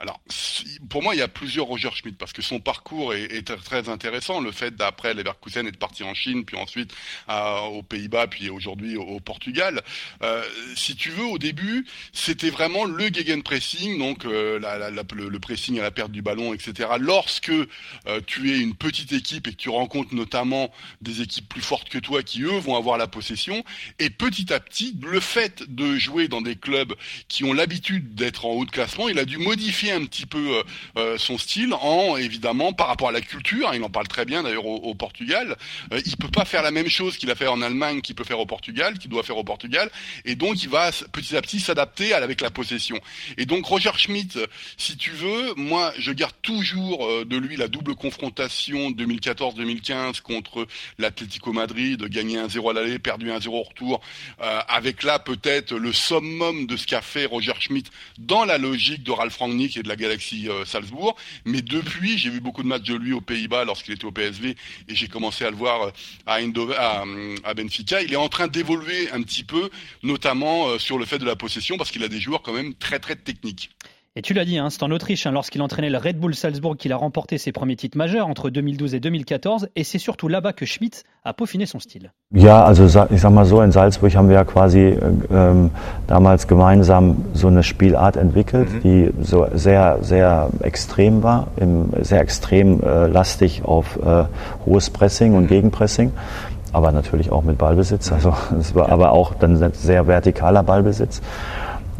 [0.00, 0.18] Alors,
[0.88, 4.40] pour moi, il y a plusieurs Roger Schmidt parce que son parcours est, très- intéressant.
[4.40, 6.94] Le fait d'après Leverkusen et de partir en Chine, puis ensuite
[7.28, 9.82] aux Pays-Bas, puis aujourd'hui au, Portugal.
[10.22, 10.42] Euh,
[10.74, 11.84] si tu veux, au début,
[12.14, 16.88] c'était vraiment le gegenpressing, donc euh, le pressing à la perte du ballon, etc.
[16.98, 20.72] Lorsque euh, tu es une petite équipe et que tu rencontres notamment
[21.02, 23.62] des équipes plus fortes que toi qui eux vont avoir la possession,
[23.98, 26.94] et petit à petit, le fait de jouer dans des clubs
[27.28, 30.56] qui ont l'habitude d'être en haut de classement, il a dû modifier un petit peu
[30.58, 30.62] euh,
[30.96, 33.68] euh, son style en évidemment par rapport à la culture.
[33.68, 35.56] Hein, il en parle très bien d'ailleurs au, Portugal.
[35.92, 38.24] Euh, il peut pas faire la même chose qu'il a fait en Allemagne, qu'il peut
[38.24, 39.90] faire au Portugal, qu'il doit faire au Portugal,
[40.24, 42.98] et donc il va petit à petit s'adapter avec la possession.
[43.36, 44.38] Et donc Roger Schmidt,
[44.76, 50.66] si tu veux, moi je garde toujours de lui la double confrontation 2014-2015 contre
[50.98, 54.00] l'Atlético Madrid, gagner 1-0 à l'aller, perdu 1-0 au retour,
[54.38, 59.10] avec là peut-être le summum de ce qu'a fait Roger Schmidt dans la logique de
[59.10, 61.16] Ralf Rangnick de la Galaxie euh, Salzbourg.
[61.44, 64.56] Mais depuis, j'ai vu beaucoup de matchs de lui aux Pays-Bas lorsqu'il était au PSV
[64.88, 65.90] et j'ai commencé à le voir euh,
[66.26, 67.04] à, à,
[67.44, 68.02] à, Benfica.
[68.02, 69.70] Il est en train d'évoluer un petit peu,
[70.02, 72.74] notamment euh, sur le fait de la possession, parce qu'il a des joueurs quand même
[72.74, 73.70] très très techniques.
[74.16, 76.76] Et tu l'as dit, hein, c'est en Autriche, hein, lorsqu'il entraînait le Red Bull Salzburg,
[76.76, 79.68] qu'il a remporté ses premiers titres majeurs entre 2012 et 2014.
[79.76, 82.10] Et c'est surtout là-bas que Schmidt a peaufiné son Stil.
[82.34, 84.96] Ja, also ich sag mal so, in Salzburg haben wir ja quasi
[85.30, 85.70] ähm,
[86.08, 88.80] damals gemeinsam so eine Spielart entwickelt, mhm.
[88.80, 94.24] die so sehr, sehr extrem war, im, sehr extrem äh, lastig auf äh,
[94.66, 96.10] hohes Pressing und Gegenpressing.
[96.72, 101.22] Aber natürlich auch mit Ballbesitz, also es war aber auch dann sehr vertikaler Ballbesitz.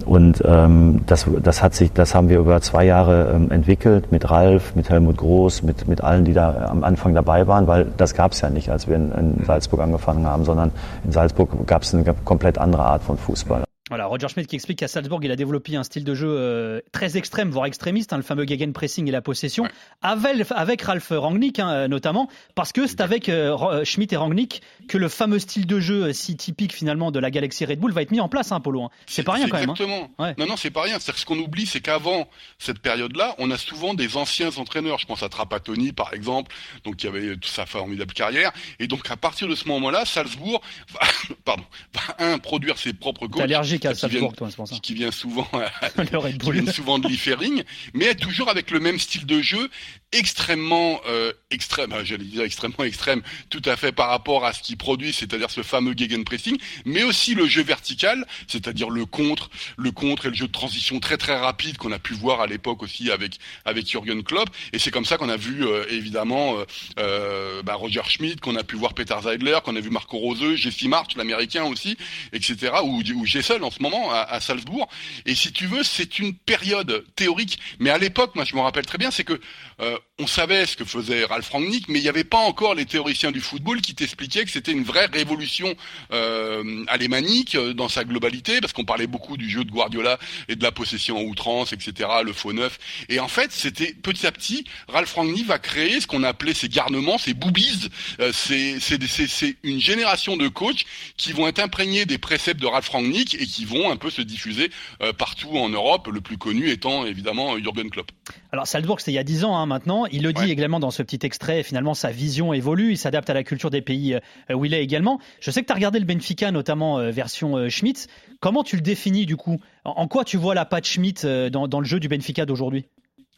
[0.04, 4.30] Und ähm, das, das, hat sich, das haben wir über zwei Jahre ähm, entwickelt mit
[4.30, 8.14] Ralf, mit Helmut Groß, mit, mit allen, die da am Anfang dabei waren, weil das
[8.14, 10.72] gab es ja nicht, als wir in, in Salzburg angefangen haben, sondern
[11.04, 13.64] in Salzburg gab es eine komplett andere Art von Fußball.
[13.90, 16.80] Voilà, Roger Schmidt qui explique qu'à Salzbourg, il a développé un style de jeu euh,
[16.92, 19.70] très extrême, voire extrémiste, hein, le fameux gegenpressing et la possession, ouais.
[20.00, 24.96] avec, avec Ralph Rangnick hein, notamment, parce que c'est avec euh, Schmidt et Rangnick que
[24.96, 28.02] le fameux style de jeu euh, si typique finalement de la galaxie Red Bull va
[28.02, 28.84] être mis en place, hein, Polo.
[28.84, 28.90] Hein.
[29.06, 29.70] C'est pas rien quand même.
[29.70, 30.08] Exactement.
[30.20, 30.34] Ouais.
[30.38, 30.98] Non, non, c'est pas rien.
[31.00, 32.28] C'est ce qu'on oublie, c'est qu'avant
[32.58, 34.98] cette période-là, on a souvent des anciens entraîneurs.
[35.00, 38.52] Je pense à Trapattoni, par exemple, donc qui avait toute sa formidable carrière.
[38.78, 40.60] Et donc à partir de ce moment-là, Salzbourg
[40.92, 41.00] va,
[41.44, 43.40] pardon, va un produire ses propres coachs.
[43.80, 44.48] Toi,
[44.82, 45.48] qui vient souvent,
[46.42, 47.62] qui vient souvent de l'Iffering,
[47.94, 49.68] mais toujours avec le même style de jeu,
[50.12, 54.76] extrêmement euh, extrême, j'allais dire extrêmement extrême, tout à fait par rapport à ce qu'il
[54.76, 60.26] produit, c'est-à-dire ce fameux gegenpressing, mais aussi le jeu vertical, c'est-à-dire le contre, le contre
[60.26, 63.10] et le jeu de transition très très rapide qu'on a pu voir à l'époque aussi
[63.10, 66.64] avec avec Jürgen Klopp, et c'est comme ça qu'on a vu euh, évidemment euh,
[66.98, 70.54] euh, bah, Roger Schmidt, qu'on a pu voir Peter Zeidler, qu'on a vu Marco Rose,
[70.54, 71.96] Jesse March, l'américain aussi,
[72.32, 72.72] etc.
[72.84, 74.88] ou ou Gessel en ce moment à, à Salzbourg.
[75.26, 78.86] Et si tu veux, c'est une période théorique, mais à l'époque, moi je me rappelle
[78.86, 79.40] très bien, c'est que
[79.80, 82.84] euh, on savait ce que faisait Ralph Rangnick, mais il n'y avait pas encore les
[82.84, 85.74] théoriciens du football qui t'expliquaient que c'était une vraie révolution
[86.12, 90.18] euh, alémanique euh, dans sa globalité, parce qu'on parlait beaucoup du jeu de Guardiola
[90.48, 92.78] et de la possession en outrance, etc., le faux neuf.
[93.08, 96.68] Et en fait, c'était petit à petit, Ralph Rangnick va créer ce qu'on appelait ces
[96.68, 97.88] garnements, ces boobies.
[98.20, 100.84] Euh, c'est une génération de coachs
[101.16, 104.20] qui vont être imprégnés des préceptes de Ralph Rangnick et qui vont un peu se
[104.20, 104.70] diffuser
[105.02, 108.12] euh, partout en Europe, le plus connu étant évidemment Jürgen Klopp.
[108.52, 110.06] Alors Salzbourg, c'était il y a 10 ans hein, maintenant.
[110.06, 110.50] Il le dit ouais.
[110.50, 111.62] également dans ce petit extrait.
[111.62, 112.92] Finalement, sa vision évolue.
[112.92, 115.20] Il s'adapte à la culture des pays euh, où il est également.
[115.40, 118.06] Je sais que tu as regardé le Benfica, notamment euh, version euh, Schmidt.
[118.40, 119.60] Comment tu le définis du coup?
[119.84, 122.86] En, en, quoi tu vois la patte Schmidt dans, dans le jeu du Benfica d'aujourd'hui?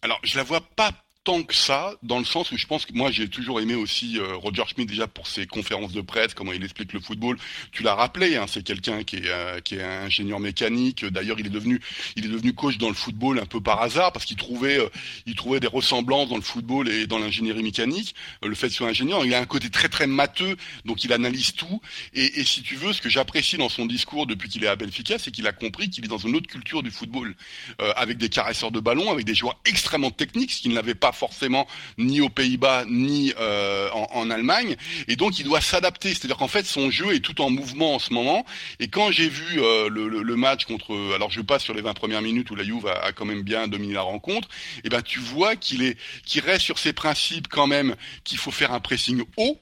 [0.03, 0.91] Alors, je la vois pas
[1.25, 4.19] tant que ça, dans le sens où je pense que moi j'ai toujours aimé aussi
[4.19, 7.39] euh, Roger Schmidt déjà pour ses conférences de presse, comment il explique le football.
[7.71, 11.05] Tu l'as rappelé, hein, c'est quelqu'un qui est euh, qui est ingénieur mécanique.
[11.05, 11.81] D'ailleurs, il est devenu
[12.17, 14.89] il est devenu coach dans le football un peu par hasard parce qu'il trouvait euh,
[15.27, 18.17] il trouvait des ressemblances dans le football et dans l'ingénierie mécanique.
[18.43, 21.53] le fait de soit ingénieur, il a un côté très très matheux, donc il analyse
[21.53, 21.81] tout.
[22.15, 24.75] Et, et si tu veux, ce que j'apprécie dans son discours depuis qu'il est à
[24.75, 27.35] Benfica, c'est qu'il a compris qu'il est dans une autre culture du football,
[27.97, 31.67] avec des caresseurs de ballon, avec des joueurs extrêmement techniques, ce qu'il n'avait pas forcément
[31.99, 34.77] ni aux Pays-Bas ni euh, en, Allemagne.
[35.09, 36.11] Et donc il doit s'adapter.
[36.11, 38.45] C'est-à-dire qu'en fait son jeu est tout en mouvement en ce moment.
[38.81, 41.83] Et quand j'ai vu euh, le, le, le, match contre alors je passe sur les
[41.83, 44.49] 20 premières minutes où la Juve a, a quand même bien dominé la rencontre
[44.85, 47.95] et ben tu vois qu'il est qu'il reste sur ses principes quand même
[48.25, 49.59] qu'il faut faire un pressing haut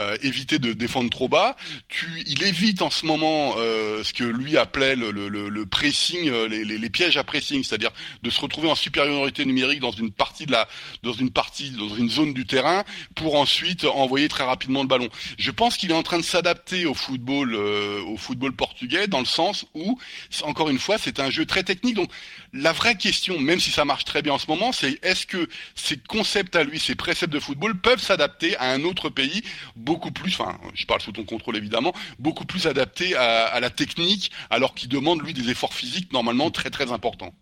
[0.00, 1.54] euh, éviter de défendre trop bas.
[1.88, 6.30] Tu, il évite en ce moment euh, ce que lui appelait le, le, le pressing,
[6.30, 7.90] euh, les, les, les, pièges à pressing, c'est-à-dire
[8.22, 10.66] de se retrouver en supériorité numérique dans une partie de la,
[11.02, 12.84] dans une partie, dans une zone du terrain,
[13.14, 15.08] pour ensuite envoyer très rapidement le ballon.
[15.38, 19.20] Je pense qu'il est en train de s'adapter au football, euh, au football portugais, dans
[19.20, 19.98] le sens où,
[20.44, 21.96] encore une fois, c'est un jeu très technique.
[21.96, 22.10] Donc,
[22.54, 25.48] la vraie question, même si ça marche très bien en ce moment, c'est est-ce que
[25.74, 29.42] ces concepts à lui, ces préceptes de football peuvent s'adapter à un autre pays
[29.82, 33.70] beaucoup plus, enfin, je parle sous ton contrôle évidemment, beaucoup plus adapté à, à la
[33.70, 37.32] technique, alors qu'il demande lui des efforts physiques normalement très très importants.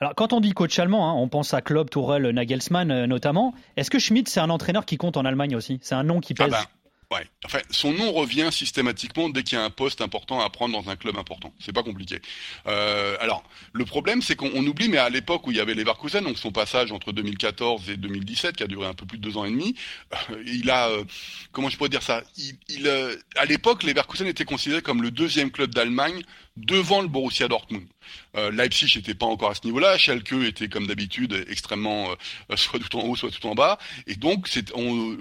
[0.00, 3.52] Alors, quand on dit coach allemand, hein, on pense à Klopp, Tourelle, Nagelsmann euh, notamment.
[3.76, 5.78] Est-ce que Schmidt, c'est un entraîneur qui compte en Allemagne aussi?
[5.82, 6.48] C'est un nom qui pèse?
[6.50, 6.70] ah bah,
[7.12, 7.26] Ouais.
[7.44, 10.90] Enfin, son nom revient systématiquement dès qu'il y a un poste important à prendre dans
[10.90, 11.52] un club important.
[11.58, 12.22] C'est pas compliqué.
[12.68, 13.42] Euh, alors,
[13.72, 16.52] le problème, c'est qu'on oublie, mais à l'époque où il y avait Leverkusen, donc son
[16.52, 19.50] passage entre 2014 et 2017, qui a duré un peu plus de deux ans et
[19.50, 19.74] demi,
[20.30, 21.02] euh, il a, euh,
[21.50, 22.22] comment je pourrais dire ça?
[22.36, 26.22] Il, il euh, À l'époque, Leverkusen était considéré comme le deuxième club d'Allemagne
[26.56, 27.86] devant le Borussia Dortmund.
[28.36, 32.10] Euh, Leipzig n'était pas encore à ce niveau-là, Schalke était comme d'habitude extrêmement
[32.50, 34.48] euh, soit tout en haut, soit tout en bas, et donc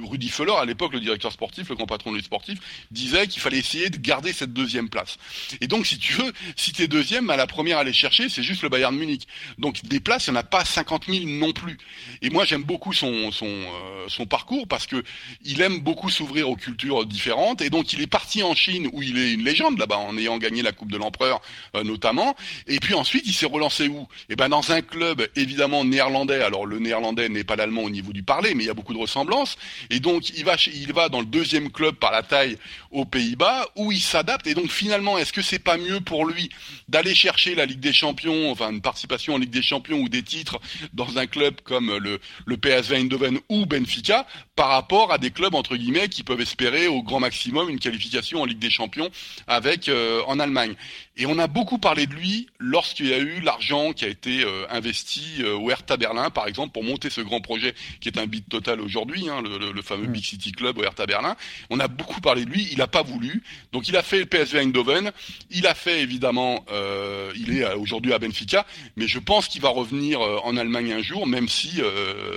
[0.03, 2.59] Rudi Feller à l'époque le directeur sportif, le grand patron du sportif,
[2.91, 5.17] disait qu'il fallait essayer de garder cette deuxième place.
[5.61, 8.43] Et donc si tu veux, si t'es deuxième, bah, la première à aller chercher, c'est
[8.43, 9.27] juste le Bayern Munich.
[9.57, 11.77] Donc des places, il n'y en a pas 50 000 non plus.
[12.21, 15.03] Et moi j'aime beaucoup euh, son parcours parce que
[15.43, 19.01] il aime beaucoup s'ouvrir aux cultures différentes, et donc il est parti en Chine où
[19.01, 22.36] il est une légende là-bas en ayant gagné la Coupe de l'Empereur euh, notamment,
[22.67, 24.07] et puis ensuite il s'est relancé où?
[24.30, 26.41] Eh ben dans un club évidemment néerlandais.
[26.41, 28.93] Alors le néerlandais n'est pas l'allemand au niveau du parler, mais il y a beaucoup
[28.93, 29.57] de ressemblances.
[29.89, 32.57] Et donc il va il va dans le deuxième club par la taille
[32.91, 34.47] aux Pays-Bas où il s'adapte.
[34.47, 36.49] Et donc finalement, est-ce que c'est pas mieux pour lui
[36.88, 40.24] d'aller chercher la Ligue des Champions, enfin une participation en Ligue des Champions ou des
[40.24, 40.59] titres
[40.93, 45.55] dans un club comme le le PSV Eindhoven ou Benfica par rapport à des clubs
[45.55, 49.09] entre guillemets qui peuvent espérer au grand maximum une qualification en Ligue des Champions
[49.47, 50.76] avec euh, en Allemagne?
[51.22, 54.41] Et on a beaucoup parlé de lui lorsqu'il y a eu l'argent qui a été
[54.41, 58.17] euh, investi euh, au Hertha Berlin, par exemple, pour monter ce grand projet qui est
[58.17, 61.36] un bid total aujourd'hui, hein, le, le, le, fameux Big City Club au Hertha Berlin.
[61.70, 63.43] On a beaucoup parlé de lui, il n'a pas voulu.
[63.74, 65.11] Donc il a fait le PSV Eindhoven,
[65.51, 68.65] il a fait évidemment, euh, il est aujourd'hui à Benfica,
[68.95, 71.82] mais je pense qu'il va revenir en Allemagne un jour, même si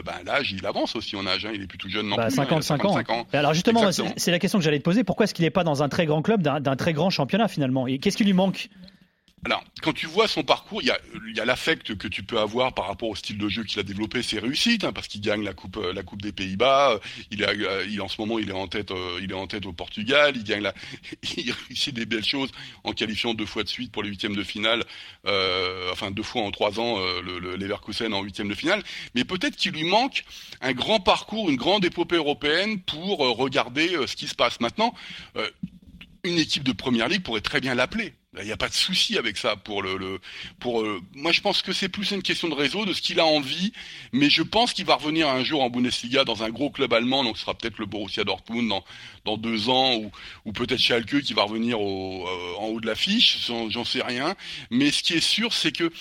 [0.05, 2.27] ben, l'âge il avance aussi en âge, hein, il est plus tout jeune non bah,
[2.27, 2.35] plus.
[2.35, 3.21] 55, hein, 55 ans.
[3.21, 3.27] ans.
[3.33, 5.05] Alors justement, c'est la question que j'allais te poser.
[5.05, 7.87] Pourquoi est-ce qu'il n'est pas dans un très grand club, d'un très grand championnat finalement?
[7.87, 8.71] Et qu'est-ce qui lui manque?
[9.45, 10.91] Alors, quand tu vois son parcours, il y
[11.41, 13.83] a, a l'affect que tu peux avoir par rapport au style de jeu qu'il a
[13.83, 17.01] développé, ses réussites, hein, parce qu'il gagne la coupe, la coupe des Pays-Bas.
[17.33, 17.57] Il est,
[17.89, 20.35] il en ce moment, il est en tête, il est en tête au Portugal.
[20.37, 20.73] Il gagne la,
[21.37, 22.53] il réussit des belles choses
[22.85, 24.85] en qualifiant deux fois de suite pour les huitièmes de finale.
[25.27, 28.85] Euh, enfin, deux fois en trois ans, euh, le, le en huitième de finale.
[29.17, 30.25] Mais peut-être qu'il lui manque
[30.61, 34.95] un grand parcours, une grande épopée européenne pour euh, regarder ce qui se passe maintenant.
[36.23, 38.15] une équipe de première ligue pourrait très bien l'appeler.
[38.39, 40.19] Il n'y a pas de souci avec ça pour le, le
[40.59, 43.21] pour euh, moi je pense que c'est plus une question de réseau de ce qu'il
[43.21, 43.75] a envie
[44.13, 47.25] mais je pense qu'il va revenir un jour en Bundesliga dans un gros club allemand
[47.25, 48.85] donc ce sera peut-être le Borussia Dortmund dans
[49.27, 50.11] dans deux ans ou
[50.47, 54.35] ou peut-être Schalke qui va revenir au, euh, en haut de l'affiche j'en sais rien.
[54.71, 55.93] Mais ce qui est sûr c'est que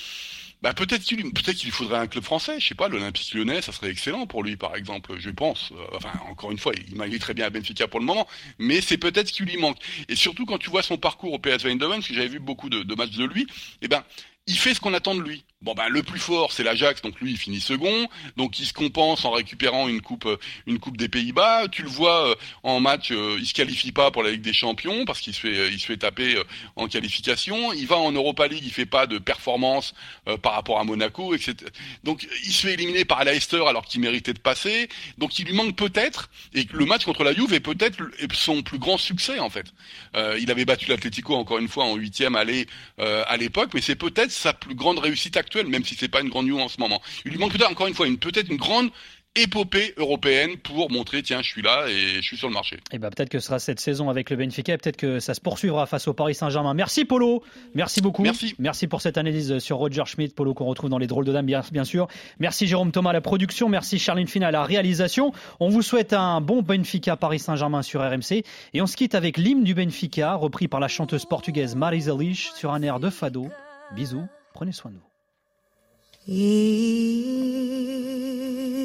[0.61, 3.71] bah peut-être qu'il peut-être qu'il faudrait un club français, je sais pas, l'Olympique Lyonnais, ça
[3.71, 5.73] serait excellent pour lui par exemple, je pense.
[5.93, 8.27] Enfin encore une fois, il m'a très bien à Benfica pour le moment,
[8.59, 9.77] mais c'est peut-être ce qui lui manque.
[10.07, 12.69] Et surtout quand tu vois son parcours au PSV Eindhoven, parce que j'avais vu beaucoup
[12.69, 13.47] de, de matchs de lui,
[13.81, 14.03] eh ben
[14.47, 15.43] il fait ce qu'on attend de lui.
[15.61, 18.07] Bon ben le plus fort c'est l'Ajax, donc lui il finit second,
[18.37, 20.27] donc il se compense en récupérant une coupe,
[20.67, 21.67] une coupe des Pays-Bas.
[21.71, 25.19] Tu le vois en match, il se qualifie pas pour la Ligue des Champions parce
[25.19, 26.41] qu'il se fait, il se fait taper
[26.75, 27.73] en qualification.
[27.73, 29.93] Il va en Europa League, il fait pas de performance
[30.41, 31.55] par rapport à Monaco, etc.
[32.03, 34.89] Donc il se fait éliminer par Leicester alors qu'il méritait de passer.
[35.17, 37.97] Donc il lui manque peut-être et le match contre la Juve est peut-être
[38.33, 39.67] son plus grand succès en fait.
[40.15, 42.67] Euh, il avait battu l'Atlético encore une fois en huitième aller
[42.99, 46.21] euh, à l'époque, mais c'est peut-être sa plus grande réussite actuelle, même si c'est pas
[46.21, 47.01] une grande news en ce moment.
[47.25, 48.89] Il lui manque peut-être encore une fois une peut-être une grande
[49.35, 52.77] épopée européenne pour montrer tiens je suis là et je suis sur le marché.
[52.91, 55.39] Et ben peut-être que ce sera cette saison avec le Benfica, peut-être que ça se
[55.39, 56.73] poursuivra face au Paris Saint-Germain.
[56.73, 57.41] Merci Polo,
[57.73, 58.23] merci beaucoup.
[58.23, 58.55] Merci.
[58.59, 61.45] Merci pour cette analyse sur Roger Schmidt, Polo qu'on retrouve dans les drôles de dames
[61.45, 62.07] bien, bien sûr.
[62.39, 65.31] Merci Jérôme Thomas à la production, merci Charline Fina à la réalisation.
[65.59, 68.43] On vous souhaite un bon Benfica Paris Saint-Germain sur RMC
[68.73, 72.51] et on se quitte avec l'hymne du Benfica repris par la chanteuse portugaise Marisa Lich
[72.55, 73.47] sur un air de fado.
[73.95, 75.10] Bisous, prenez soin de vous.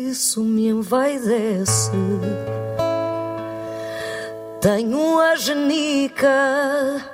[0.08, 1.92] Isso me envaidece.
[4.60, 7.04] Tenho a genica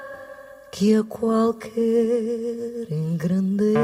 [0.70, 1.70] que a qualquer
[2.90, 3.76] engrandece.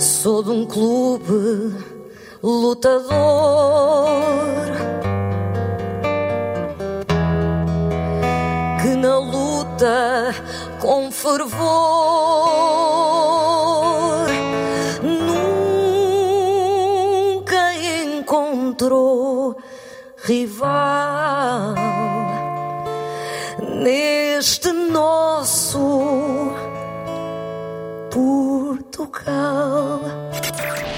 [0.00, 1.74] Sou de um clube
[2.42, 3.08] lutador
[9.78, 10.34] luta
[10.80, 11.58] com fervor
[16.62, 17.74] nunca
[18.04, 19.56] encontrou
[20.24, 21.74] rival
[23.80, 26.52] neste nosso
[28.10, 30.00] Portugal.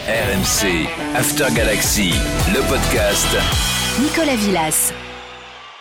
[0.07, 2.13] RMC After Galaxy,
[2.53, 3.29] le podcast.
[3.99, 5.10] Nicolas Villas.